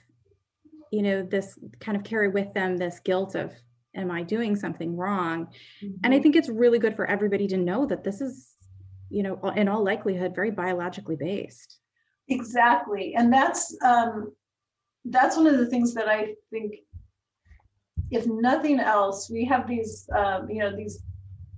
you 0.91 1.03
know 1.03 1.23
this 1.23 1.57
kind 1.79 1.97
of 1.97 2.03
carry 2.03 2.29
with 2.29 2.53
them 2.55 2.77
this 2.77 2.99
guilt 3.05 3.37
of 3.37 3.53
am 3.95 4.11
i 4.11 4.23
doing 4.23 4.57
something 4.57 4.97
wrong 4.97 5.47
mm-hmm. 5.47 5.95
and 6.03 6.13
i 6.13 6.17
mm-hmm. 6.17 6.23
think 6.25 6.37
it's 6.37 6.49
really 6.49 6.81
good 6.81 6.97
for 6.97 7.07
everybody 7.07 7.47
to 7.47 7.57
know 7.57 7.87
that 7.87 8.03
this 8.03 8.21
is 8.21 8.57
you 9.11 9.23
know 9.23 9.39
in 9.57 9.69
all 9.69 9.83
likelihood 9.83 10.35
very 10.35 10.51
biologically 10.51 11.17
based. 11.17 11.79
Exactly 12.29 13.15
and 13.17 13.33
that's 13.33 13.77
um 13.85 14.33
that's 15.07 15.37
one 15.37 15.47
of 15.47 15.59
the 15.59 15.67
things 15.67 15.95
that 15.95 16.09
i 16.09 16.35
think 16.51 16.75
if 18.11 18.27
nothing 18.27 18.79
else 18.79 19.29
we 19.31 19.45
have 19.45 19.67
these 19.67 20.09
um, 20.17 20.49
you 20.49 20.59
know 20.59 20.75
these 20.75 21.03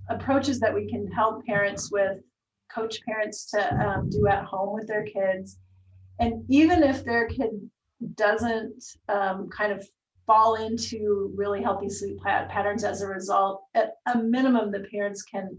approaches 0.09 0.59
that 0.59 0.73
we 0.73 0.89
can 0.89 1.07
help 1.11 1.45
parents 1.45 1.91
with 1.91 2.19
coach 2.73 3.01
parents 3.05 3.45
to 3.51 3.85
um, 3.85 4.09
do 4.09 4.27
at 4.27 4.43
home 4.45 4.73
with 4.73 4.87
their 4.87 5.03
kids. 5.03 5.57
And 6.19 6.43
even 6.49 6.83
if 6.83 7.03
their 7.03 7.27
kid 7.27 7.69
doesn't 8.15 8.83
um, 9.09 9.49
kind 9.49 9.71
of 9.71 9.85
fall 10.25 10.55
into 10.55 11.31
really 11.35 11.61
healthy 11.61 11.89
sleep 11.89 12.17
patterns 12.21 12.83
as 12.83 13.01
a 13.01 13.07
result, 13.07 13.63
at 13.75 13.95
a 14.13 14.17
minimum, 14.17 14.71
the 14.71 14.85
parents 14.91 15.23
can 15.23 15.55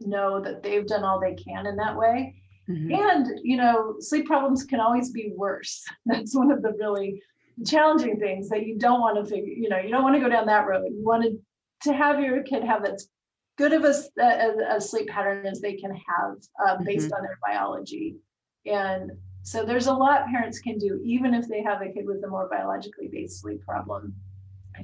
know 0.00 0.40
that 0.40 0.62
they've 0.62 0.86
done 0.86 1.04
all 1.04 1.20
they 1.20 1.34
can 1.34 1.66
in 1.66 1.76
that 1.76 1.96
way. 1.96 2.42
Mm-hmm. 2.68 2.94
And, 2.94 3.40
you 3.42 3.56
know, 3.56 3.96
sleep 3.98 4.26
problems 4.26 4.64
can 4.64 4.80
always 4.80 5.10
be 5.10 5.32
worse. 5.36 5.84
That's 6.06 6.36
one 6.36 6.50
of 6.50 6.62
the 6.62 6.72
really 6.78 7.22
challenging 7.66 8.18
things 8.18 8.48
that 8.48 8.66
you 8.66 8.78
don't 8.78 9.00
want 9.00 9.22
to 9.22 9.30
figure, 9.30 9.52
you 9.52 9.68
know, 9.68 9.78
you 9.78 9.90
don't 9.90 10.02
want 10.02 10.14
to 10.14 10.20
go 10.20 10.28
down 10.28 10.46
that 10.46 10.66
road. 10.66 10.86
You 10.90 11.04
want 11.04 11.24
to, 11.24 11.38
to 11.90 11.92
have 11.94 12.20
your 12.20 12.42
kid 12.42 12.64
have 12.64 12.84
as 12.84 13.08
good 13.58 13.72
of 13.72 13.84
a, 13.84 13.94
a, 14.22 14.76
a 14.76 14.80
sleep 14.80 15.08
pattern 15.08 15.46
as 15.46 15.60
they 15.60 15.74
can 15.74 15.90
have 15.90 16.36
uh, 16.66 16.82
based 16.84 17.06
mm-hmm. 17.06 17.14
on 17.14 17.22
their 17.22 17.38
biology. 17.44 18.16
And 18.64 19.12
so 19.42 19.64
there's 19.64 19.86
a 19.86 19.92
lot 19.92 20.26
parents 20.26 20.60
can 20.60 20.78
do, 20.78 21.00
even 21.04 21.34
if 21.34 21.48
they 21.48 21.62
have 21.62 21.82
a 21.82 21.92
kid 21.92 22.06
with 22.06 22.22
a 22.24 22.28
more 22.28 22.48
biologically 22.50 23.08
based 23.10 23.40
sleep 23.40 23.62
problem. 23.64 24.14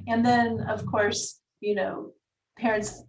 And 0.07 0.25
then, 0.25 0.61
of 0.61 0.85
course, 0.85 1.39
you 1.59 1.75
know, 1.75 2.11
parents 2.57 3.03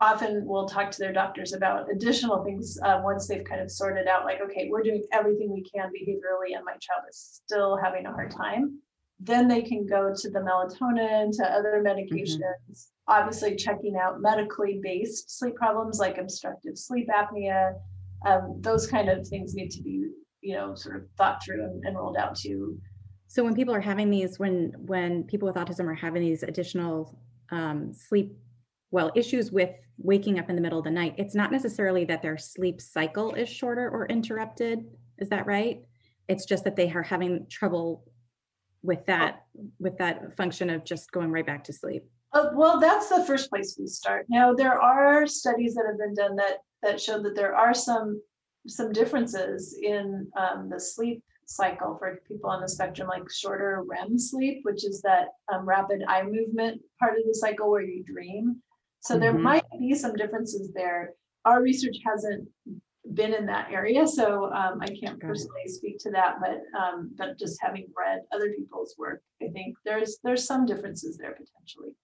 often 0.00 0.44
will 0.44 0.66
talk 0.68 0.90
to 0.90 0.98
their 0.98 1.12
doctors 1.12 1.52
about 1.52 1.90
additional 1.90 2.44
things 2.44 2.78
uh, 2.82 3.00
once 3.02 3.26
they've 3.26 3.44
kind 3.44 3.60
of 3.60 3.70
sorted 3.70 4.06
out, 4.06 4.24
like, 4.24 4.40
okay, 4.42 4.68
we're 4.70 4.82
doing 4.82 5.02
everything 5.12 5.52
we 5.52 5.62
can 5.62 5.88
behaviorally, 5.88 6.54
and 6.54 6.64
my 6.64 6.72
child 6.72 7.04
is 7.08 7.40
still 7.44 7.76
having 7.76 8.06
a 8.06 8.12
hard 8.12 8.30
time. 8.30 8.78
Then 9.18 9.48
they 9.48 9.62
can 9.62 9.86
go 9.86 10.12
to 10.14 10.30
the 10.30 10.40
melatonin, 10.40 11.34
to 11.38 11.44
other 11.44 11.82
medications, 11.86 12.36
mm-hmm. 12.36 13.08
obviously 13.08 13.56
checking 13.56 13.96
out 13.96 14.20
medically 14.20 14.80
based 14.82 15.38
sleep 15.38 15.54
problems 15.54 15.98
like 15.98 16.18
obstructive 16.18 16.76
sleep 16.76 17.08
apnea. 17.08 17.74
Um, 18.26 18.58
those 18.60 18.86
kind 18.86 19.08
of 19.08 19.26
things 19.26 19.54
need 19.54 19.70
to 19.70 19.82
be 19.82 20.10
you 20.46 20.54
know 20.54 20.74
sort 20.74 20.96
of 20.96 21.02
thought 21.16 21.42
through 21.44 21.64
and, 21.64 21.84
and 21.84 21.96
rolled 21.96 22.16
out 22.16 22.36
to 22.36 22.78
so 23.26 23.42
when 23.42 23.54
people 23.54 23.74
are 23.74 23.80
having 23.80 24.10
these 24.10 24.38
when 24.38 24.72
when 24.78 25.24
people 25.24 25.46
with 25.46 25.56
autism 25.56 25.86
are 25.86 25.94
having 25.94 26.22
these 26.22 26.44
additional 26.44 27.18
um, 27.50 27.92
sleep 27.92 28.36
well 28.92 29.10
issues 29.16 29.50
with 29.50 29.70
waking 29.98 30.38
up 30.38 30.50
in 30.50 30.56
the 30.56 30.62
middle 30.62 30.78
of 30.78 30.84
the 30.84 30.90
night 30.90 31.14
it's 31.16 31.34
not 31.34 31.50
necessarily 31.50 32.04
that 32.04 32.22
their 32.22 32.36
sleep 32.36 32.80
cycle 32.80 33.32
is 33.34 33.48
shorter 33.48 33.88
or 33.88 34.06
interrupted. 34.06 34.84
Is 35.18 35.28
that 35.30 35.46
right? 35.46 35.82
It's 36.28 36.44
just 36.44 36.64
that 36.64 36.76
they 36.76 36.90
are 36.90 37.02
having 37.02 37.46
trouble 37.48 38.04
with 38.82 39.04
that 39.06 39.46
with 39.78 39.96
that 39.98 40.36
function 40.36 40.70
of 40.70 40.84
just 40.84 41.10
going 41.12 41.30
right 41.30 41.46
back 41.46 41.64
to 41.64 41.72
sleep. 41.72 42.04
Uh, 42.32 42.50
well 42.54 42.78
that's 42.78 43.08
the 43.08 43.24
first 43.24 43.50
place 43.50 43.76
we 43.78 43.86
start. 43.86 44.26
Now 44.28 44.52
there 44.52 44.80
are 44.80 45.26
studies 45.26 45.74
that 45.74 45.86
have 45.86 45.98
been 45.98 46.14
done 46.14 46.36
that 46.36 46.58
that 46.82 47.00
show 47.00 47.22
that 47.22 47.34
there 47.34 47.54
are 47.54 47.74
some 47.74 48.20
some 48.68 48.92
differences 48.92 49.78
in 49.80 50.28
um, 50.36 50.68
the 50.68 50.80
sleep 50.80 51.22
cycle 51.46 51.96
for 51.98 52.20
people 52.26 52.50
on 52.50 52.60
the 52.60 52.68
spectrum, 52.68 53.08
like 53.08 53.30
shorter 53.30 53.84
REM 53.86 54.18
sleep, 54.18 54.60
which 54.64 54.84
is 54.84 55.00
that 55.02 55.28
um, 55.52 55.64
rapid 55.64 56.02
eye 56.08 56.24
movement 56.24 56.80
part 57.00 57.18
of 57.18 57.24
the 57.26 57.34
cycle 57.34 57.70
where 57.70 57.82
you 57.82 58.02
dream. 58.02 58.60
So 59.00 59.14
mm-hmm. 59.14 59.20
there 59.20 59.32
might 59.32 59.64
be 59.78 59.94
some 59.94 60.14
differences 60.14 60.72
there. 60.74 61.12
Our 61.44 61.62
research 61.62 61.96
hasn't 62.04 62.48
been 63.14 63.32
in 63.32 63.46
that 63.46 63.70
area, 63.70 64.06
so 64.06 64.52
um, 64.52 64.80
I 64.80 64.88
can't 64.88 65.20
personally 65.20 65.68
speak 65.68 65.98
to 66.00 66.10
that. 66.10 66.36
But 66.40 66.62
um, 66.78 67.12
but 67.16 67.38
just 67.38 67.60
having 67.62 67.86
read 67.96 68.22
other 68.32 68.52
people's 68.52 68.96
work, 68.98 69.22
I 69.42 69.48
think 69.48 69.76
there's 69.84 70.18
there's 70.24 70.44
some 70.44 70.66
differences 70.66 71.16
there 71.16 71.32
potentially. 71.32 71.94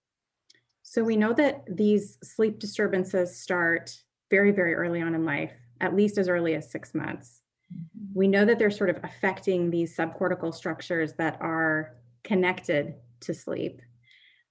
So 0.83 1.03
we 1.03 1.17
know 1.17 1.33
that 1.33 1.63
these 1.69 2.17
sleep 2.23 2.59
disturbances 2.59 3.37
start 3.37 3.97
very 4.29 4.51
very 4.51 4.73
early 4.75 5.01
on 5.01 5.13
in 5.13 5.25
life 5.25 5.51
at 5.81 5.95
least 5.95 6.17
as 6.17 6.29
early 6.29 6.55
as 6.55 6.71
six 6.71 6.95
months. 6.95 7.41
Mm-hmm. 7.71 8.17
We 8.17 8.27
know 8.27 8.45
that 8.45 8.57
they're 8.57 8.71
sort 8.71 8.89
of 8.89 8.99
affecting 9.03 9.69
these 9.69 9.95
subcortical 9.95 10.53
structures 10.53 11.13
that 11.13 11.37
are 11.41 11.95
connected 12.23 12.95
to 13.21 13.33
sleep 13.33 13.81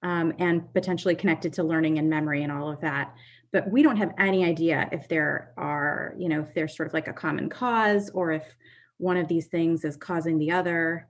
um, 0.02 0.32
and 0.38 0.72
potentially 0.74 1.14
connected 1.14 1.52
to 1.54 1.62
learning 1.62 1.98
and 1.98 2.08
memory 2.08 2.42
and 2.42 2.52
all 2.52 2.70
of 2.70 2.80
that. 2.80 3.14
But 3.52 3.70
we 3.70 3.82
don't 3.82 3.96
have 3.96 4.14
any 4.18 4.44
idea 4.44 4.88
if 4.92 5.08
there 5.08 5.52
are, 5.56 6.14
you 6.18 6.28
know, 6.28 6.40
if 6.40 6.54
there's 6.54 6.76
sort 6.76 6.88
of 6.88 6.94
like 6.94 7.08
a 7.08 7.12
common 7.12 7.48
cause 7.48 8.10
or 8.10 8.32
if 8.32 8.44
one 8.98 9.16
of 9.16 9.28
these 9.28 9.46
things 9.46 9.84
is 9.84 9.96
causing 9.96 10.38
the 10.38 10.52
other. 10.52 11.08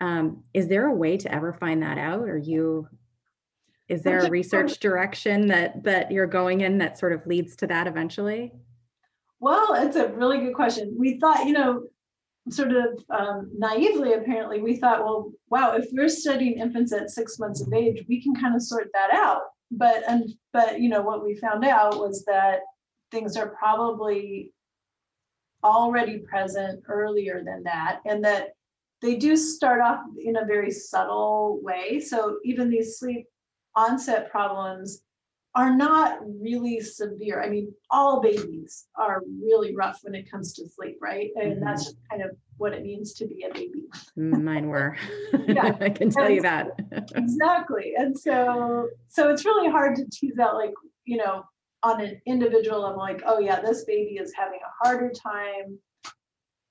Um, 0.00 0.42
is 0.54 0.68
there 0.68 0.86
a 0.86 0.94
way 0.94 1.16
to 1.18 1.32
ever 1.32 1.52
find 1.52 1.82
that 1.82 1.98
out? 1.98 2.28
Or 2.28 2.38
you, 2.38 2.88
is 3.88 4.02
there 4.02 4.20
a 4.20 4.30
research 4.30 4.80
direction 4.80 5.48
that 5.48 5.84
that 5.84 6.10
you're 6.10 6.26
going 6.26 6.62
in 6.62 6.78
that 6.78 6.98
sort 6.98 7.12
of 7.12 7.26
leads 7.26 7.56
to 7.56 7.66
that 7.66 7.86
eventually? 7.86 8.52
Well, 9.38 9.74
it's 9.74 9.96
a 9.96 10.08
really 10.08 10.38
good 10.38 10.54
question. 10.54 10.94
We 10.96 11.18
thought, 11.18 11.46
you 11.46 11.52
know, 11.52 11.82
sort 12.50 12.72
of 12.72 13.04
um, 13.10 13.50
naively, 13.56 14.14
apparently, 14.14 14.60
we 14.60 14.76
thought, 14.76 15.04
well, 15.04 15.32
wow, 15.48 15.74
if 15.76 15.86
we're 15.92 16.08
studying 16.08 16.58
infants 16.58 16.92
at 16.92 17.10
six 17.10 17.38
months 17.38 17.60
of 17.60 17.72
age, 17.72 18.04
we 18.08 18.22
can 18.22 18.34
kind 18.34 18.54
of 18.54 18.62
sort 18.62 18.88
that 18.92 19.10
out. 19.12 19.42
But 19.70 20.02
and 20.08 20.30
but 20.52 20.80
you 20.80 20.88
know 20.88 21.02
what 21.02 21.24
we 21.24 21.36
found 21.36 21.64
out 21.64 21.98
was 21.98 22.24
that 22.26 22.60
things 23.10 23.36
are 23.36 23.54
probably 23.58 24.52
already 25.64 26.18
present 26.18 26.82
earlier 26.88 27.42
than 27.44 27.62
that, 27.64 28.00
and 28.04 28.24
that 28.24 28.48
they 29.00 29.16
do 29.16 29.36
start 29.36 29.80
off 29.80 30.00
in 30.18 30.36
a 30.36 30.44
very 30.44 30.70
subtle 30.70 31.60
way. 31.62 32.00
So 32.00 32.38
even 32.44 32.70
these 32.70 32.98
sleep 32.98 33.26
onset 33.74 34.30
problems 34.30 35.02
are 35.54 35.74
not 35.74 36.18
really 36.40 36.80
severe. 36.80 37.42
I 37.42 37.48
mean, 37.48 37.74
all 37.90 38.22
babies 38.22 38.86
are 38.96 39.22
really 39.42 39.74
rough 39.74 40.00
when 40.02 40.14
it 40.14 40.30
comes 40.30 40.54
to 40.54 40.68
sleep, 40.68 40.98
right? 41.00 41.30
And 41.36 41.54
mm-hmm. 41.54 41.64
that's 41.64 41.94
kind 42.10 42.22
of 42.22 42.30
what 42.56 42.72
it 42.72 42.82
means 42.82 43.12
to 43.14 43.26
be 43.26 43.44
a 43.44 43.52
baby. 43.52 43.84
Mm, 44.18 44.42
mine 44.42 44.68
were. 44.68 44.96
yeah, 45.46 45.76
I 45.80 45.90
can 45.90 46.10
tell 46.10 46.24
and 46.24 46.34
you 46.34 46.42
that. 46.42 46.70
exactly. 47.14 47.94
And 47.96 48.18
so, 48.18 48.88
so 49.08 49.28
it's 49.28 49.44
really 49.44 49.70
hard 49.70 49.96
to 49.96 50.06
tease 50.10 50.38
out, 50.38 50.54
like 50.54 50.72
you 51.04 51.18
know, 51.18 51.44
on 51.82 52.00
an 52.00 52.20
individual 52.26 52.82
level, 52.82 52.98
like, 52.98 53.22
oh 53.26 53.38
yeah, 53.38 53.60
this 53.60 53.84
baby 53.84 54.16
is 54.16 54.32
having 54.34 54.60
a 54.60 54.84
harder 54.84 55.10
time 55.10 55.78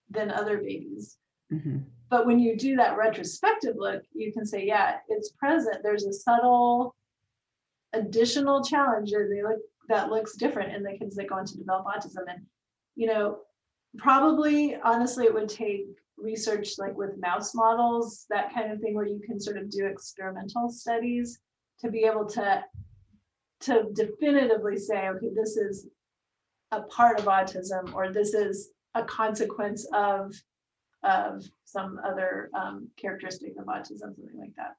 than 0.09 0.31
other 0.31 0.57
babies. 0.57 1.17
Mm-hmm. 1.51 1.79
But 2.09 2.25
when 2.25 2.39
you 2.39 2.57
do 2.57 2.75
that 2.77 2.97
retrospective 2.97 3.75
look, 3.77 4.03
you 4.13 4.33
can 4.33 4.45
say, 4.45 4.65
yeah, 4.65 4.97
it's 5.07 5.31
present. 5.31 5.77
There's 5.83 6.05
a 6.05 6.13
subtle 6.13 6.95
additional 7.93 8.63
challenge 8.63 9.11
they 9.11 9.43
look 9.43 9.59
that 9.89 10.09
looks 10.09 10.35
different 10.35 10.73
in 10.73 10.83
the 10.83 10.97
kids 10.97 11.15
that 11.15 11.27
go 11.27 11.35
on 11.35 11.45
to 11.45 11.57
develop 11.57 11.85
autism 11.85 12.23
and 12.27 12.41
you 12.95 13.07
know 13.07 13.39
probably 13.97 14.75
honestly 14.83 15.25
it 15.25 15.33
would 15.33 15.49
take 15.49 15.85
research 16.17 16.77
like 16.77 16.95
with 16.95 17.19
mouse 17.19 17.53
models 17.53 18.25
that 18.29 18.53
kind 18.53 18.71
of 18.71 18.79
thing 18.79 18.93
where 18.93 19.07
you 19.07 19.19
can 19.25 19.39
sort 19.39 19.57
of 19.57 19.69
do 19.69 19.85
experimental 19.85 20.69
studies 20.69 21.39
to 21.79 21.89
be 21.89 22.03
able 22.03 22.25
to 22.25 22.63
to 23.61 23.85
definitively 23.93 24.77
say, 24.77 25.07
okay, 25.09 25.29
this 25.33 25.55
is 25.55 25.87
a 26.71 26.81
part 26.83 27.19
of 27.19 27.25
autism 27.25 27.93
or 27.93 28.11
this 28.11 28.33
is 28.33 28.71
a 28.95 29.03
consequence 29.03 29.87
of 29.93 30.33
of 31.03 31.43
some 31.65 31.99
other 32.05 32.49
um, 32.53 32.87
characteristic 32.95 33.53
of 33.57 33.65
autism, 33.65 33.99
something 33.99 34.39
like 34.39 34.53
that. 34.55 34.75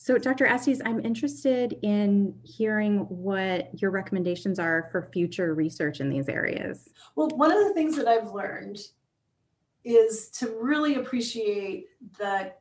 So, 0.00 0.16
Dr. 0.16 0.46
Estes, 0.46 0.80
I'm 0.84 1.04
interested 1.04 1.76
in 1.82 2.32
hearing 2.44 3.00
what 3.08 3.70
your 3.82 3.90
recommendations 3.90 4.60
are 4.60 4.88
for 4.92 5.10
future 5.12 5.54
research 5.54 6.00
in 6.00 6.08
these 6.08 6.28
areas. 6.28 6.88
Well, 7.16 7.28
one 7.34 7.50
of 7.50 7.64
the 7.64 7.74
things 7.74 7.96
that 7.96 8.06
I've 8.06 8.30
learned 8.30 8.78
is 9.84 10.28
to 10.30 10.56
really 10.60 10.94
appreciate 10.94 11.86
the 12.16 12.52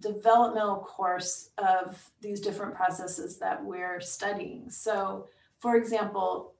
developmental 0.00 0.76
course 0.76 1.48
of 1.56 1.98
these 2.20 2.40
different 2.40 2.74
processes 2.74 3.38
that 3.38 3.64
we're 3.64 4.02
studying. 4.02 4.68
So, 4.68 5.28
for 5.60 5.76
example, 5.76 6.52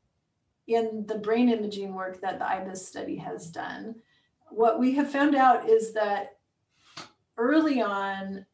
in 0.66 1.04
the 1.06 1.18
brain 1.18 1.50
imaging 1.50 1.92
work 1.92 2.22
that 2.22 2.38
the 2.38 2.46
IBIS 2.46 2.88
study 2.88 3.16
has 3.16 3.50
done, 3.50 3.96
what 4.48 4.78
we 4.78 4.94
have 4.94 5.10
found 5.10 5.34
out 5.34 5.68
is 5.68 5.92
that 5.92 6.38
early 7.36 7.82
on, 7.82 8.46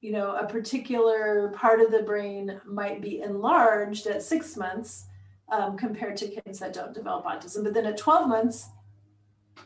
you 0.00 0.12
know, 0.12 0.36
a 0.36 0.46
particular 0.46 1.52
part 1.56 1.80
of 1.80 1.90
the 1.90 2.02
brain 2.02 2.60
might 2.64 3.02
be 3.02 3.20
enlarged 3.20 4.06
at 4.06 4.22
six 4.22 4.56
months 4.56 5.06
um, 5.50 5.76
compared 5.76 6.16
to 6.18 6.28
kids 6.28 6.60
that 6.60 6.72
don't 6.72 6.94
develop 6.94 7.24
autism. 7.24 7.64
But 7.64 7.74
then 7.74 7.86
at 7.86 7.96
12 7.96 8.28
months, 8.28 8.68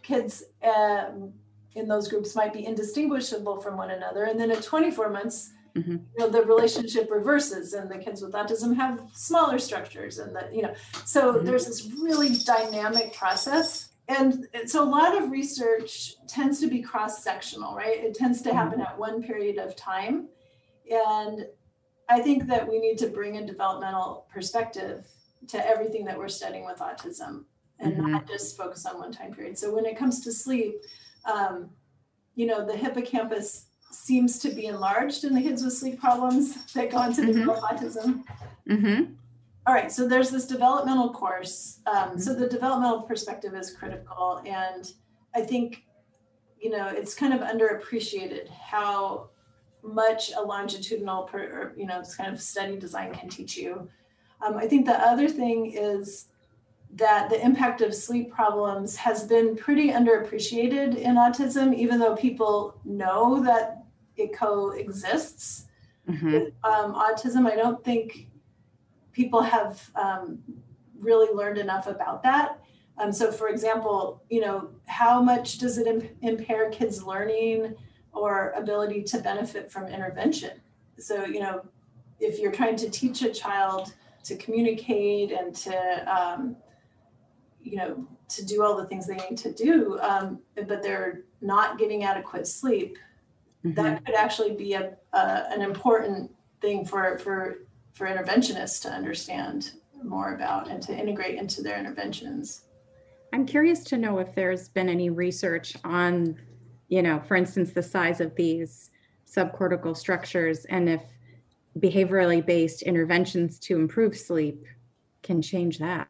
kids 0.02 0.42
uh, 0.62 1.10
in 1.74 1.88
those 1.88 2.08
groups 2.08 2.34
might 2.34 2.52
be 2.52 2.64
indistinguishable 2.64 3.60
from 3.60 3.76
one 3.76 3.90
another. 3.90 4.24
And 4.24 4.40
then 4.40 4.50
at 4.50 4.62
24 4.62 5.10
months, 5.10 5.52
mm-hmm. 5.76 5.90
you 5.92 6.18
know, 6.18 6.28
the 6.28 6.42
relationship 6.42 7.10
reverses 7.10 7.74
and 7.74 7.90
the 7.90 7.98
kids 7.98 8.22
with 8.22 8.32
autism 8.32 8.74
have 8.76 9.02
smaller 9.12 9.58
structures 9.58 10.18
and 10.18 10.34
that, 10.34 10.54
you 10.54 10.62
know, 10.62 10.74
so 11.04 11.34
mm-hmm. 11.34 11.44
there's 11.44 11.66
this 11.66 11.90
really 12.00 12.30
dynamic 12.44 13.12
process 13.14 13.90
and 14.12 14.48
so 14.66 14.82
a 14.82 14.84
lot 14.84 15.20
of 15.20 15.30
research 15.30 16.16
tends 16.26 16.60
to 16.60 16.66
be 16.66 16.80
cross-sectional 16.80 17.74
right 17.74 18.02
it 18.04 18.14
tends 18.14 18.42
to 18.42 18.52
happen 18.52 18.80
mm-hmm. 18.80 18.92
at 18.92 18.98
one 18.98 19.22
period 19.22 19.58
of 19.58 19.74
time 19.76 20.28
and 20.90 21.46
i 22.08 22.20
think 22.20 22.46
that 22.46 22.68
we 22.68 22.78
need 22.78 22.98
to 22.98 23.06
bring 23.06 23.36
a 23.36 23.46
developmental 23.46 24.26
perspective 24.32 25.06
to 25.48 25.66
everything 25.66 26.04
that 26.04 26.16
we're 26.16 26.28
studying 26.28 26.64
with 26.64 26.78
autism 26.78 27.44
and 27.80 27.94
mm-hmm. 27.94 28.12
not 28.12 28.26
just 28.26 28.56
focus 28.56 28.86
on 28.86 28.98
one 28.98 29.12
time 29.12 29.32
period 29.32 29.58
so 29.58 29.74
when 29.74 29.86
it 29.86 29.96
comes 29.96 30.20
to 30.20 30.32
sleep 30.32 30.74
um, 31.24 31.70
you 32.34 32.46
know 32.46 32.66
the 32.66 32.76
hippocampus 32.76 33.66
seems 33.90 34.38
to 34.38 34.50
be 34.50 34.66
enlarged 34.66 35.24
in 35.24 35.34
the 35.34 35.42
kids 35.42 35.62
with 35.62 35.72
sleep 35.72 36.00
problems 36.00 36.72
that 36.72 36.90
go 36.90 36.96
on 36.96 37.12
to 37.12 37.22
mm-hmm. 37.22 37.50
autism 37.50 38.24
mm-hmm. 38.68 39.12
All 39.66 39.74
right, 39.74 39.92
so 39.92 40.08
there's 40.08 40.30
this 40.30 40.46
developmental 40.46 41.10
course. 41.12 41.80
Um, 41.86 41.94
mm-hmm. 41.94 42.18
So 42.18 42.34
the 42.34 42.48
developmental 42.48 43.02
perspective 43.02 43.54
is 43.54 43.72
critical, 43.72 44.42
and 44.44 44.92
I 45.34 45.42
think 45.42 45.84
you 46.60 46.70
know 46.70 46.88
it's 46.88 47.14
kind 47.14 47.32
of 47.32 47.40
underappreciated 47.40 48.48
how 48.48 49.30
much 49.82 50.32
a 50.36 50.40
longitudinal, 50.40 51.24
per, 51.24 51.42
or, 51.42 51.72
you 51.76 51.86
know, 51.86 51.98
this 51.98 52.14
kind 52.14 52.32
of 52.32 52.40
study 52.40 52.76
design 52.76 53.12
can 53.14 53.28
teach 53.28 53.56
you. 53.56 53.88
Um, 54.40 54.56
I 54.56 54.66
think 54.66 54.86
the 54.86 54.98
other 55.06 55.28
thing 55.28 55.72
is 55.72 56.26
that 56.94 57.30
the 57.30 57.44
impact 57.44 57.80
of 57.80 57.94
sleep 57.94 58.30
problems 58.30 58.96
has 58.96 59.24
been 59.24 59.56
pretty 59.56 59.90
underappreciated 59.90 60.96
in 60.96 61.16
autism, 61.16 61.74
even 61.74 61.98
though 61.98 62.14
people 62.14 62.78
know 62.84 63.42
that 63.42 63.84
it 64.16 64.36
coexists 64.36 65.66
mm-hmm. 66.08 66.32
with 66.32 66.52
um, 66.64 66.94
autism. 66.94 67.50
I 67.50 67.56
don't 67.56 67.82
think 67.82 68.28
people 69.12 69.42
have 69.42 69.90
um, 69.94 70.38
really 70.98 71.32
learned 71.34 71.58
enough 71.58 71.86
about 71.86 72.22
that. 72.22 72.58
Um, 72.98 73.12
so, 73.12 73.32
for 73.32 73.48
example, 73.48 74.22
you 74.28 74.40
know, 74.40 74.70
how 74.86 75.22
much 75.22 75.58
does 75.58 75.78
it 75.78 75.86
imp- 75.86 76.16
impair 76.22 76.70
kids' 76.70 77.02
learning 77.02 77.74
or 78.12 78.52
ability 78.56 79.02
to 79.04 79.18
benefit 79.18 79.70
from 79.70 79.88
intervention? 79.88 80.60
So, 80.98 81.24
you 81.24 81.40
know, 81.40 81.64
if 82.20 82.38
you're 82.38 82.52
trying 82.52 82.76
to 82.76 82.90
teach 82.90 83.22
a 83.22 83.30
child 83.30 83.94
to 84.24 84.36
communicate 84.36 85.32
and 85.32 85.54
to, 85.56 85.76
um, 86.14 86.56
you 87.60 87.76
know, 87.76 88.06
to 88.28 88.44
do 88.44 88.62
all 88.62 88.76
the 88.76 88.86
things 88.86 89.06
they 89.06 89.16
need 89.16 89.36
to 89.38 89.52
do, 89.52 89.98
um, 90.00 90.40
but 90.54 90.82
they're 90.82 91.22
not 91.40 91.78
getting 91.78 92.04
adequate 92.04 92.46
sleep, 92.46 92.98
mm-hmm. 93.64 93.74
that 93.74 94.04
could 94.04 94.14
actually 94.14 94.52
be 94.54 94.74
a, 94.74 94.96
a 95.12 95.18
an 95.50 95.62
important 95.62 96.30
thing 96.60 96.84
for 96.84 97.18
for 97.18 97.66
for 97.92 98.06
interventionists 98.06 98.80
to 98.82 98.88
understand 98.90 99.72
more 100.02 100.34
about 100.34 100.68
and 100.68 100.82
to 100.82 100.96
integrate 100.96 101.38
into 101.38 101.62
their 101.62 101.78
interventions. 101.78 102.62
I'm 103.32 103.46
curious 103.46 103.84
to 103.84 103.96
know 103.96 104.18
if 104.18 104.34
there's 104.34 104.68
been 104.68 104.88
any 104.88 105.10
research 105.10 105.76
on, 105.84 106.36
you 106.88 107.02
know, 107.02 107.20
for 107.20 107.36
instance, 107.36 107.72
the 107.72 107.82
size 107.82 108.20
of 108.20 108.34
these 108.34 108.90
subcortical 109.26 109.96
structures 109.96 110.64
and 110.66 110.88
if 110.88 111.02
behaviorally 111.78 112.44
based 112.44 112.82
interventions 112.82 113.58
to 113.60 113.76
improve 113.76 114.16
sleep 114.16 114.66
can 115.22 115.40
change 115.40 115.78
that. 115.78 116.08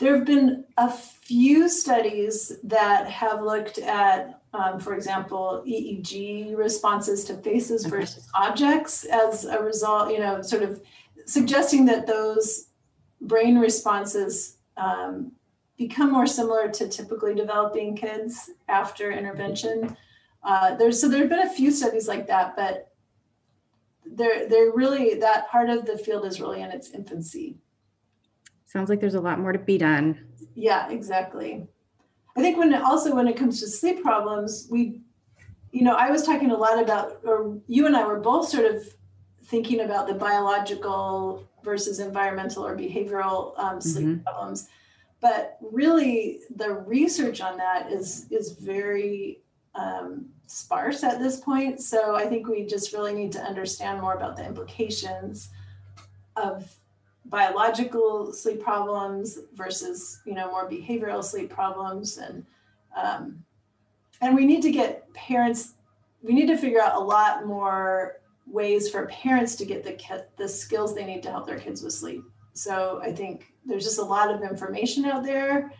There 0.00 0.16
have 0.16 0.24
been 0.24 0.64
a 0.78 0.90
few 0.90 1.68
studies 1.68 2.52
that 2.64 3.06
have 3.06 3.42
looked 3.42 3.78
at, 3.78 4.40
um, 4.54 4.80
for 4.80 4.94
example, 4.94 5.62
EEG 5.66 6.56
responses 6.56 7.22
to 7.24 7.34
faces 7.36 7.84
okay. 7.84 7.98
versus 7.98 8.26
objects 8.34 9.04
as 9.04 9.44
a 9.44 9.62
result, 9.62 10.10
you 10.10 10.18
know, 10.18 10.40
sort 10.40 10.62
of 10.62 10.80
suggesting 11.26 11.84
that 11.84 12.06
those 12.06 12.68
brain 13.20 13.58
responses 13.58 14.56
um, 14.78 15.32
become 15.76 16.10
more 16.10 16.26
similar 16.26 16.70
to 16.70 16.88
typically 16.88 17.34
developing 17.34 17.94
kids 17.94 18.50
after 18.68 19.12
intervention. 19.12 19.94
Uh, 20.42 20.76
there's 20.76 20.98
so 20.98 21.08
there 21.08 21.20
have 21.20 21.28
been 21.28 21.46
a 21.46 21.52
few 21.52 21.70
studies 21.70 22.08
like 22.08 22.26
that, 22.26 22.56
but 22.56 22.92
they're 24.06 24.48
they're 24.48 24.72
really 24.72 25.14
that 25.16 25.50
part 25.50 25.68
of 25.68 25.84
the 25.84 25.98
field 25.98 26.24
is 26.24 26.40
really 26.40 26.62
in 26.62 26.70
its 26.70 26.90
infancy. 26.90 27.58
Sounds 28.70 28.88
like 28.88 29.00
there's 29.00 29.14
a 29.14 29.20
lot 29.20 29.40
more 29.40 29.50
to 29.50 29.58
be 29.58 29.78
done. 29.78 30.16
Yeah, 30.54 30.88
exactly. 30.90 31.66
I 32.36 32.40
think 32.40 32.56
when 32.56 32.72
it, 32.72 32.80
also 32.80 33.12
when 33.12 33.26
it 33.26 33.36
comes 33.36 33.58
to 33.58 33.66
sleep 33.66 34.00
problems, 34.00 34.68
we, 34.70 35.00
you 35.72 35.82
know, 35.82 35.94
I 35.94 36.08
was 36.12 36.22
talking 36.22 36.52
a 36.52 36.56
lot 36.56 36.80
about, 36.80 37.18
or 37.24 37.58
you 37.66 37.86
and 37.86 37.96
I 37.96 38.06
were 38.06 38.20
both 38.20 38.48
sort 38.48 38.72
of 38.72 38.84
thinking 39.46 39.80
about 39.80 40.06
the 40.06 40.14
biological 40.14 41.48
versus 41.64 41.98
environmental 41.98 42.64
or 42.64 42.76
behavioral 42.76 43.58
um, 43.58 43.80
sleep 43.80 44.06
mm-hmm. 44.06 44.22
problems. 44.22 44.68
But 45.20 45.58
really, 45.60 46.38
the 46.54 46.70
research 46.70 47.40
on 47.40 47.56
that 47.56 47.90
is 47.90 48.28
is 48.30 48.52
very 48.52 49.42
um, 49.74 50.26
sparse 50.46 51.02
at 51.02 51.18
this 51.18 51.40
point. 51.40 51.80
So 51.80 52.14
I 52.14 52.26
think 52.26 52.46
we 52.46 52.64
just 52.66 52.92
really 52.92 53.14
need 53.14 53.32
to 53.32 53.40
understand 53.40 54.00
more 54.00 54.14
about 54.14 54.36
the 54.36 54.46
implications 54.46 55.50
of 56.36 56.72
biological 57.26 58.32
sleep 58.32 58.62
problems 58.62 59.38
versus 59.54 60.20
you 60.24 60.34
know 60.34 60.50
more 60.50 60.68
behavioral 60.68 61.22
sleep 61.22 61.50
problems. 61.50 62.18
And 62.18 62.44
um, 62.96 63.44
and 64.20 64.34
we 64.34 64.46
need 64.46 64.62
to 64.62 64.70
get 64.70 65.12
parents 65.14 65.74
we 66.22 66.34
need 66.34 66.46
to 66.46 66.56
figure 66.56 66.80
out 66.80 66.96
a 66.96 67.00
lot 67.00 67.46
more 67.46 68.20
ways 68.46 68.90
for 68.90 69.06
parents 69.06 69.54
to 69.56 69.64
get 69.64 69.84
the 69.84 70.24
the 70.36 70.48
skills 70.48 70.94
they 70.94 71.04
need 71.04 71.22
to 71.22 71.30
help 71.30 71.46
their 71.46 71.58
kids 71.58 71.82
with 71.82 71.92
sleep. 71.92 72.22
So 72.52 73.00
i 73.02 73.12
think 73.12 73.46
there's 73.64 73.84
just 73.84 73.98
a 73.98 74.04
lot 74.04 74.34
of 74.34 74.42
information 74.42 75.04
out 75.04 75.22
there 75.22 75.70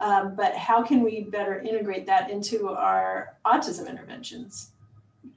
um, 0.00 0.34
but 0.34 0.56
how 0.56 0.82
can 0.82 1.02
we 1.02 1.24
better 1.24 1.60
integrate 1.60 2.06
that 2.06 2.30
into 2.30 2.70
our 2.70 3.36
autism 3.44 3.88
interventions? 3.88 4.70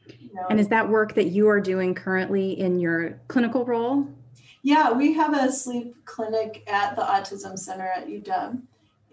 You 0.07 0.29
know? 0.33 0.47
and 0.49 0.59
is 0.59 0.69
that 0.69 0.87
work 0.87 1.13
that 1.15 1.27
you 1.27 1.49
are 1.49 1.59
doing 1.59 1.93
currently 1.93 2.59
in 2.59 2.79
your 2.79 3.19
clinical 3.27 3.65
role 3.65 4.07
yeah, 4.63 4.91
we 4.93 5.13
have 5.13 5.33
a 5.33 5.51
sleep 5.51 5.93
clinic 6.05 6.63
at 6.67 6.95
the 6.95 7.01
Autism 7.01 7.59
Center 7.59 7.85
at 7.85 8.07
UW. 8.07 8.61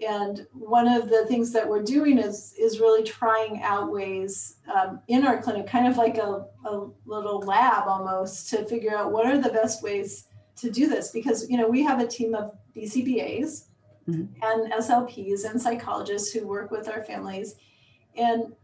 And 0.06 0.46
one 0.52 0.88
of 0.88 1.10
the 1.10 1.26
things 1.26 1.52
that 1.52 1.68
we're 1.68 1.82
doing 1.82 2.18
is 2.18 2.54
is 2.58 2.80
really 2.80 3.02
trying 3.02 3.60
out 3.62 3.92
ways 3.92 4.56
um, 4.74 5.00
in 5.08 5.26
our 5.26 5.42
clinic, 5.42 5.66
kind 5.66 5.86
of 5.86 5.98
like 5.98 6.16
a, 6.16 6.46
a 6.64 6.88
little 7.04 7.40
lab 7.40 7.86
almost, 7.86 8.48
to 8.50 8.64
figure 8.64 8.96
out 8.96 9.12
what 9.12 9.26
are 9.26 9.36
the 9.36 9.50
best 9.50 9.82
ways 9.82 10.28
to 10.56 10.70
do 10.70 10.86
this. 10.86 11.10
Because 11.10 11.50
you 11.50 11.58
know 11.58 11.68
we 11.68 11.82
have 11.82 12.00
a 12.00 12.06
team 12.06 12.34
of 12.34 12.56
BCBAs 12.74 13.64
mm-hmm. 14.08 14.24
and 14.42 14.72
SLPs 14.72 15.44
and 15.44 15.60
psychologists 15.60 16.32
who 16.32 16.46
work 16.46 16.70
with 16.70 16.88
our 16.88 17.04
families, 17.04 17.56
and 18.16 18.54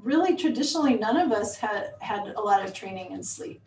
really 0.00 0.36
traditionally 0.36 0.94
none 0.94 1.16
of 1.16 1.32
us 1.32 1.56
had 1.56 1.94
had 2.00 2.34
a 2.36 2.40
lot 2.40 2.64
of 2.64 2.72
training 2.72 3.10
in 3.10 3.22
sleep. 3.24 3.62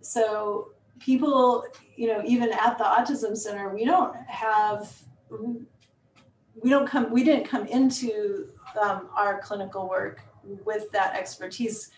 So 0.00 0.68
people, 0.98 1.64
you 1.96 2.08
know, 2.08 2.22
even 2.24 2.52
at 2.52 2.78
the 2.78 2.84
autism 2.84 3.36
center, 3.36 3.74
we 3.74 3.84
don't 3.84 4.16
have, 4.26 4.92
we 5.30 6.70
don't 6.70 6.86
come, 6.86 7.10
we 7.10 7.24
didn't 7.24 7.46
come 7.46 7.66
into 7.66 8.48
um, 8.80 9.08
our 9.16 9.40
clinical 9.40 9.88
work 9.88 10.22
with 10.64 10.90
that 10.92 11.14
expertise. 11.14 11.90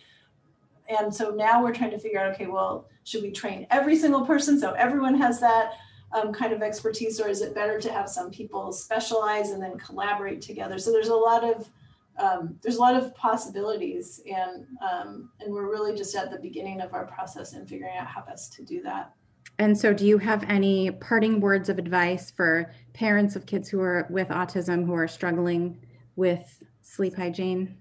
and 0.89 1.15
so 1.15 1.31
now 1.31 1.63
we're 1.63 1.75
trying 1.75 1.91
to 1.91 1.99
figure 1.99 2.21
out, 2.21 2.33
okay, 2.35 2.47
well, 2.47 2.89
should 3.05 3.23
we 3.23 3.31
train 3.31 3.67
every 3.71 3.97
single 3.97 4.25
person 4.25 4.59
so 4.59 4.73
everyone 4.73 5.15
has 5.15 5.41
that 5.41 5.73
um, 6.13 6.33
kind 6.33 6.53
of 6.53 6.63
expertise, 6.63 7.21
or 7.21 7.29
is 7.29 7.43
it 7.43 7.55
better 7.55 7.79
to 7.81 7.93
have 7.93 8.09
some 8.09 8.31
people 8.31 8.73
specialize 8.73 9.51
and 9.51 9.63
then 9.63 9.77
collaborate 9.79 10.41
together? 10.41 10.79
So 10.79 10.91
there's 10.91 11.09
a 11.09 11.15
lot 11.15 11.45
of 11.45 11.69
um, 12.19 12.59
there's 12.63 12.77
a 12.77 12.81
lot 12.81 12.97
of 12.97 13.15
possibilities, 13.15 14.21
and 14.27 14.67
um, 14.81 15.31
and 15.41 15.53
we're 15.53 15.71
really 15.71 15.97
just 15.97 16.15
at 16.15 16.31
the 16.31 16.39
beginning 16.39 16.81
of 16.81 16.95
our 16.95 17.07
process 17.07 17.53
and 17.53 17.69
figuring 17.69 17.97
out 17.97 18.07
how 18.07 18.23
best 18.23 18.53
to 18.55 18.65
do 18.65 18.83
that. 18.83 19.13
And 19.59 19.77
so, 19.77 19.93
do 19.93 20.07
you 20.07 20.19
have 20.19 20.45
any 20.49 20.91
parting 20.91 21.41
words 21.41 21.69
of 21.69 21.79
advice 21.79 22.31
for 22.31 22.73
parents 22.93 23.37
of 23.37 23.47
kids 23.47 23.69
who 23.69 23.81
are 23.81 24.07
with 24.11 24.29
autism 24.29 24.85
who 24.87 24.95
are 24.95 25.09
struggling 25.09 25.79
with 26.17 26.63
sleep 26.83 27.17
hygiene? 27.17 27.77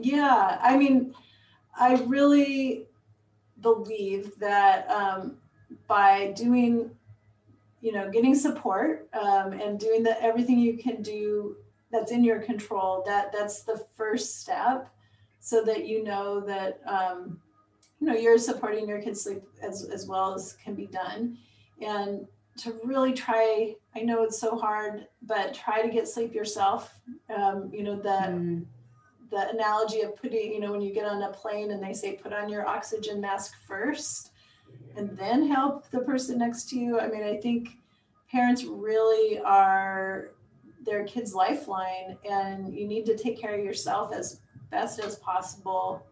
Yeah, 0.00 0.58
I 0.62 0.76
mean, 0.76 1.14
I 1.78 1.94
really 2.06 2.86
believe 3.60 4.38
that 4.38 4.88
um, 4.90 5.36
by 5.86 6.32
doing, 6.36 6.90
you 7.80 7.92
know, 7.92 8.10
getting 8.10 8.34
support 8.34 9.08
um, 9.12 9.52
and 9.52 9.78
doing 9.78 10.02
the 10.02 10.20
everything 10.22 10.58
you 10.58 10.78
can 10.78 11.02
do 11.02 11.56
that's 11.90 12.12
in 12.12 12.24
your 12.24 12.40
control, 12.40 13.02
that 13.06 13.32
that's 13.32 13.62
the 13.62 13.84
first 13.94 14.40
step, 14.40 14.88
so 15.40 15.62
that 15.64 15.86
you 15.86 16.04
know 16.04 16.40
that 16.40 16.80
um, 16.86 17.40
you 18.00 18.06
know 18.06 18.14
you're 18.14 18.38
supporting 18.38 18.88
your 18.88 19.00
kids' 19.00 19.22
sleep 19.22 19.42
as 19.62 19.84
as 19.84 20.06
well 20.06 20.34
as 20.34 20.56
can 20.62 20.74
be 20.74 20.86
done, 20.86 21.38
and 21.80 22.26
to 22.58 22.78
really 22.84 23.12
try. 23.12 23.74
I 23.96 24.00
know 24.00 24.22
it's 24.22 24.38
so 24.38 24.56
hard, 24.56 25.06
but 25.22 25.54
try 25.54 25.82
to 25.82 25.88
get 25.88 26.08
sleep 26.08 26.34
yourself. 26.34 27.00
Um, 27.34 27.70
you 27.72 27.82
know 27.82 27.96
that. 27.96 28.30
Mm 28.30 28.66
the 29.30 29.48
analogy 29.50 30.00
of 30.00 30.16
putting, 30.16 30.52
you 30.52 30.60
know, 30.60 30.72
when 30.72 30.80
you 30.80 30.92
get 30.92 31.06
on 31.06 31.22
a 31.22 31.30
plane 31.30 31.70
and 31.70 31.82
they 31.82 31.92
say 31.92 32.14
put 32.14 32.32
on 32.32 32.48
your 32.48 32.66
oxygen 32.66 33.20
mask 33.20 33.54
first 33.66 34.32
and 34.96 35.16
then 35.16 35.46
help 35.46 35.88
the 35.90 36.00
person 36.00 36.38
next 36.38 36.68
to 36.70 36.78
you. 36.78 36.98
I 36.98 37.08
mean, 37.08 37.22
I 37.22 37.36
think 37.36 37.70
parents 38.30 38.64
really 38.64 39.40
are 39.40 40.32
their 40.84 41.04
kids' 41.04 41.34
lifeline, 41.34 42.16
and 42.28 42.74
you 42.74 42.86
need 42.86 43.06
to 43.06 43.16
take 43.16 43.40
care 43.40 43.58
of 43.58 43.64
yourself 43.64 44.12
as 44.14 44.40
best 44.70 45.00
as 45.00 45.16
possible 45.16 46.06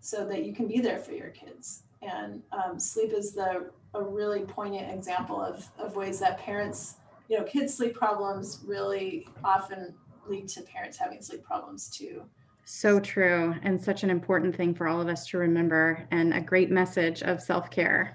so 0.00 0.26
that 0.26 0.44
you 0.44 0.54
can 0.54 0.66
be 0.66 0.80
there 0.80 0.98
for 0.98 1.12
your 1.12 1.30
kids. 1.30 1.82
And 2.02 2.42
um, 2.52 2.78
sleep 2.78 3.12
is 3.12 3.32
the 3.32 3.70
a 3.94 4.02
really 4.02 4.40
poignant 4.40 4.92
example 4.92 5.40
of, 5.40 5.68
of 5.78 5.96
ways 5.96 6.18
that 6.20 6.38
parents, 6.38 6.96
you 7.28 7.38
know, 7.38 7.44
kids' 7.44 7.74
sleep 7.74 7.94
problems 7.94 8.60
really 8.66 9.28
often 9.44 9.94
lead 10.26 10.48
to 10.48 10.62
parents 10.62 10.98
having 10.98 11.22
sleep 11.22 11.42
problems 11.44 11.88
too. 11.88 12.22
So 12.66 12.98
true, 12.98 13.54
and 13.62 13.80
such 13.80 14.04
an 14.04 14.10
important 14.10 14.56
thing 14.56 14.74
for 14.74 14.88
all 14.88 15.00
of 15.00 15.08
us 15.08 15.26
to 15.28 15.38
remember, 15.38 16.06
and 16.10 16.32
a 16.32 16.40
great 16.40 16.70
message 16.70 17.22
of 17.22 17.40
self 17.40 17.70
care. 17.70 18.14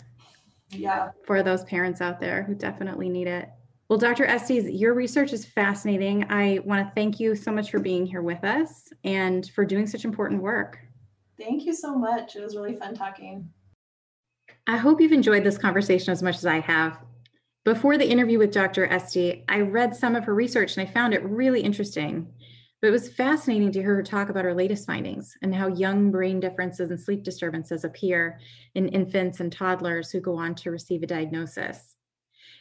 Yeah. 0.69 1.11
For 1.25 1.43
those 1.43 1.63
parents 1.63 2.01
out 2.01 2.19
there 2.19 2.43
who 2.43 2.55
definitely 2.55 3.09
need 3.09 3.27
it. 3.27 3.49
Well, 3.89 3.97
Dr. 3.97 4.25
Estes, 4.25 4.69
your 4.69 4.93
research 4.93 5.33
is 5.33 5.45
fascinating. 5.45 6.23
I 6.29 6.59
want 6.63 6.87
to 6.87 6.93
thank 6.93 7.19
you 7.19 7.35
so 7.35 7.51
much 7.51 7.71
for 7.71 7.79
being 7.79 8.05
here 8.05 8.21
with 8.21 8.43
us 8.43 8.87
and 9.03 9.49
for 9.55 9.65
doing 9.65 9.87
such 9.87 10.05
important 10.05 10.43
work. 10.43 10.77
Thank 11.39 11.65
you 11.65 11.73
so 11.73 11.97
much. 11.97 12.35
It 12.35 12.43
was 12.43 12.55
really 12.55 12.75
fun 12.75 12.93
talking. 12.93 13.49
I 14.67 14.77
hope 14.77 15.01
you've 15.01 15.11
enjoyed 15.11 15.43
this 15.43 15.57
conversation 15.57 16.11
as 16.11 16.21
much 16.21 16.35
as 16.35 16.45
I 16.45 16.59
have. 16.59 16.99
Before 17.65 17.97
the 17.97 18.07
interview 18.07 18.37
with 18.37 18.53
Dr. 18.53 18.85
Estes, 18.85 19.43
I 19.49 19.61
read 19.61 19.95
some 19.95 20.15
of 20.15 20.23
her 20.25 20.35
research 20.35 20.77
and 20.77 20.87
I 20.87 20.91
found 20.91 21.15
it 21.15 21.23
really 21.23 21.61
interesting. 21.61 22.27
But 22.81 22.89
it 22.89 22.91
was 22.91 23.09
fascinating 23.09 23.71
to 23.71 23.81
hear 23.81 23.95
her 23.95 24.03
talk 24.03 24.29
about 24.29 24.45
her 24.45 24.53
latest 24.53 24.85
findings 24.85 25.35
and 25.41 25.53
how 25.53 25.67
young 25.67 26.11
brain 26.11 26.39
differences 26.39 26.91
and 26.91 26.99
sleep 26.99 27.23
disturbances 27.23 27.83
appear 27.83 28.39
in 28.75 28.87
infants 28.89 29.39
and 29.39 29.51
toddlers 29.51 30.11
who 30.11 30.21
go 30.21 30.37
on 30.37 30.53
to 30.55 30.69
receive 30.69 31.01
a 31.01 31.07
diagnosis. 31.07 31.95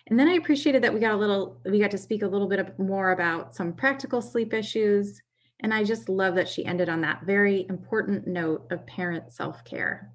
And 0.09 0.19
then 0.19 0.29
I 0.29 0.33
appreciated 0.33 0.83
that 0.83 0.93
we 0.93 1.01
got 1.01 1.13
a 1.13 1.17
little, 1.17 1.61
we 1.65 1.79
got 1.79 1.91
to 1.91 1.99
speak 1.99 2.23
a 2.23 2.29
little 2.29 2.49
bit 2.49 2.79
more 2.79 3.13
about 3.13 3.55
some 3.55 3.75
practical 3.75 4.23
sleep 4.23 4.55
issues. 4.55 5.21
And 5.61 5.73
I 5.73 5.85
just 5.85 6.09
love 6.09 6.35
that 6.37 6.49
she 6.49 6.65
ended 6.65 6.89
on 6.89 7.03
that 7.03 7.25
very 7.25 7.67
important 7.69 8.27
note 8.27 8.67
of 8.71 8.87
parent 8.87 9.33
self 9.33 9.65
care. 9.65 10.13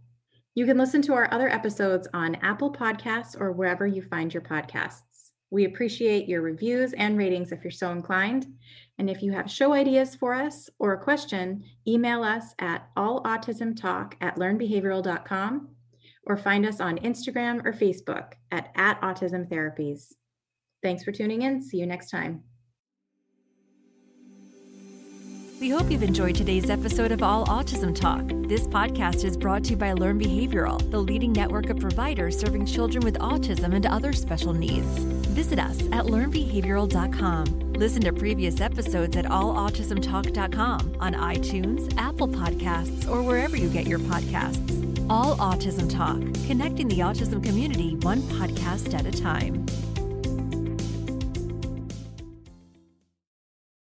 You 0.56 0.66
can 0.66 0.78
listen 0.78 1.02
to 1.04 1.14
our 1.14 1.32
other 1.32 1.50
episodes 1.50 2.08
on 2.14 2.36
Apple 2.36 2.72
Podcasts 2.72 3.40
or 3.40 3.52
wherever 3.52 3.86
you 3.86 4.02
find 4.02 4.34
your 4.34 4.42
podcasts. 4.42 5.32
We 5.52 5.66
appreciate 5.66 6.28
your 6.28 6.42
reviews 6.42 6.94
and 6.94 7.18
ratings 7.18 7.52
if 7.52 7.64
you're 7.64 7.72
so 7.72 7.92
inclined. 7.92 8.48
And 8.98 9.10
if 9.10 9.22
you 9.22 9.32
have 9.34 9.50
show 9.50 9.74
ideas 9.74 10.16
for 10.16 10.34
us 10.34 10.70
or 10.80 10.94
a 10.94 11.04
question, 11.04 11.64
email 11.88 12.24
us 12.24 12.56
at 12.58 12.88
allautismtalk 12.96 14.14
at 14.22 14.38
learnbehavioral.com 14.38 15.73
or 16.26 16.38
find 16.38 16.66
us 16.66 16.80
on 16.80 16.98
Instagram 17.00 17.66
or 17.66 17.74
Facebook 17.74 18.34
at, 18.52 18.72
at 18.76 19.02
Autism 19.02 19.50
Therapies. 19.50 20.14
Thanks 20.82 21.04
for 21.04 21.12
tuning 21.12 21.42
in. 21.42 21.62
See 21.62 21.78
you 21.78 21.86
next 21.86 22.10
time. 22.10 22.44
We 25.64 25.70
hope 25.70 25.90
you've 25.90 26.04
enjoyed 26.04 26.36
today's 26.36 26.70
episode 26.70 27.14
of 27.14 27.24
All 27.24 27.46
Autism 27.48 27.96
Talk. 27.96 28.24
This 28.50 28.68
podcast 28.68 29.24
is 29.24 29.38
brought 29.38 29.64
to 29.64 29.70
you 29.72 29.78
by 29.78 29.94
Learn 29.94 30.20
Behavioral, 30.20 30.92
the 30.92 31.00
leading 31.00 31.32
network 31.32 31.70
of 31.70 31.80
providers 31.80 32.38
serving 32.38 32.66
children 32.66 33.02
with 33.06 33.18
autism 33.20 33.74
and 33.74 33.86
other 33.86 34.12
special 34.12 34.52
needs. 34.52 34.86
Visit 35.30 35.60
us 35.60 35.80
at 35.94 36.08
learnbehavioral.com. 36.08 37.74
Listen 37.76 38.02
to 38.02 38.12
previous 38.12 38.60
episodes 38.60 39.16
at 39.16 39.24
allautismtalk.com 39.24 40.98
on 41.00 41.14
iTunes, 41.14 41.98
Apple 41.98 42.28
Podcasts, 42.28 43.10
or 43.10 43.24
wherever 43.24 43.56
you 43.56 43.70
get 43.70 43.88
your 43.88 44.00
podcasts. 44.00 44.93
All 45.10 45.36
Autism 45.38 45.90
Talk, 45.92 46.20
connecting 46.48 46.88
the 46.88 47.00
autism 47.00 47.44
community 47.44 47.96
one 48.02 48.22
podcast 48.22 48.94
at 48.94 49.06
a 49.06 49.12
time. 49.12 49.66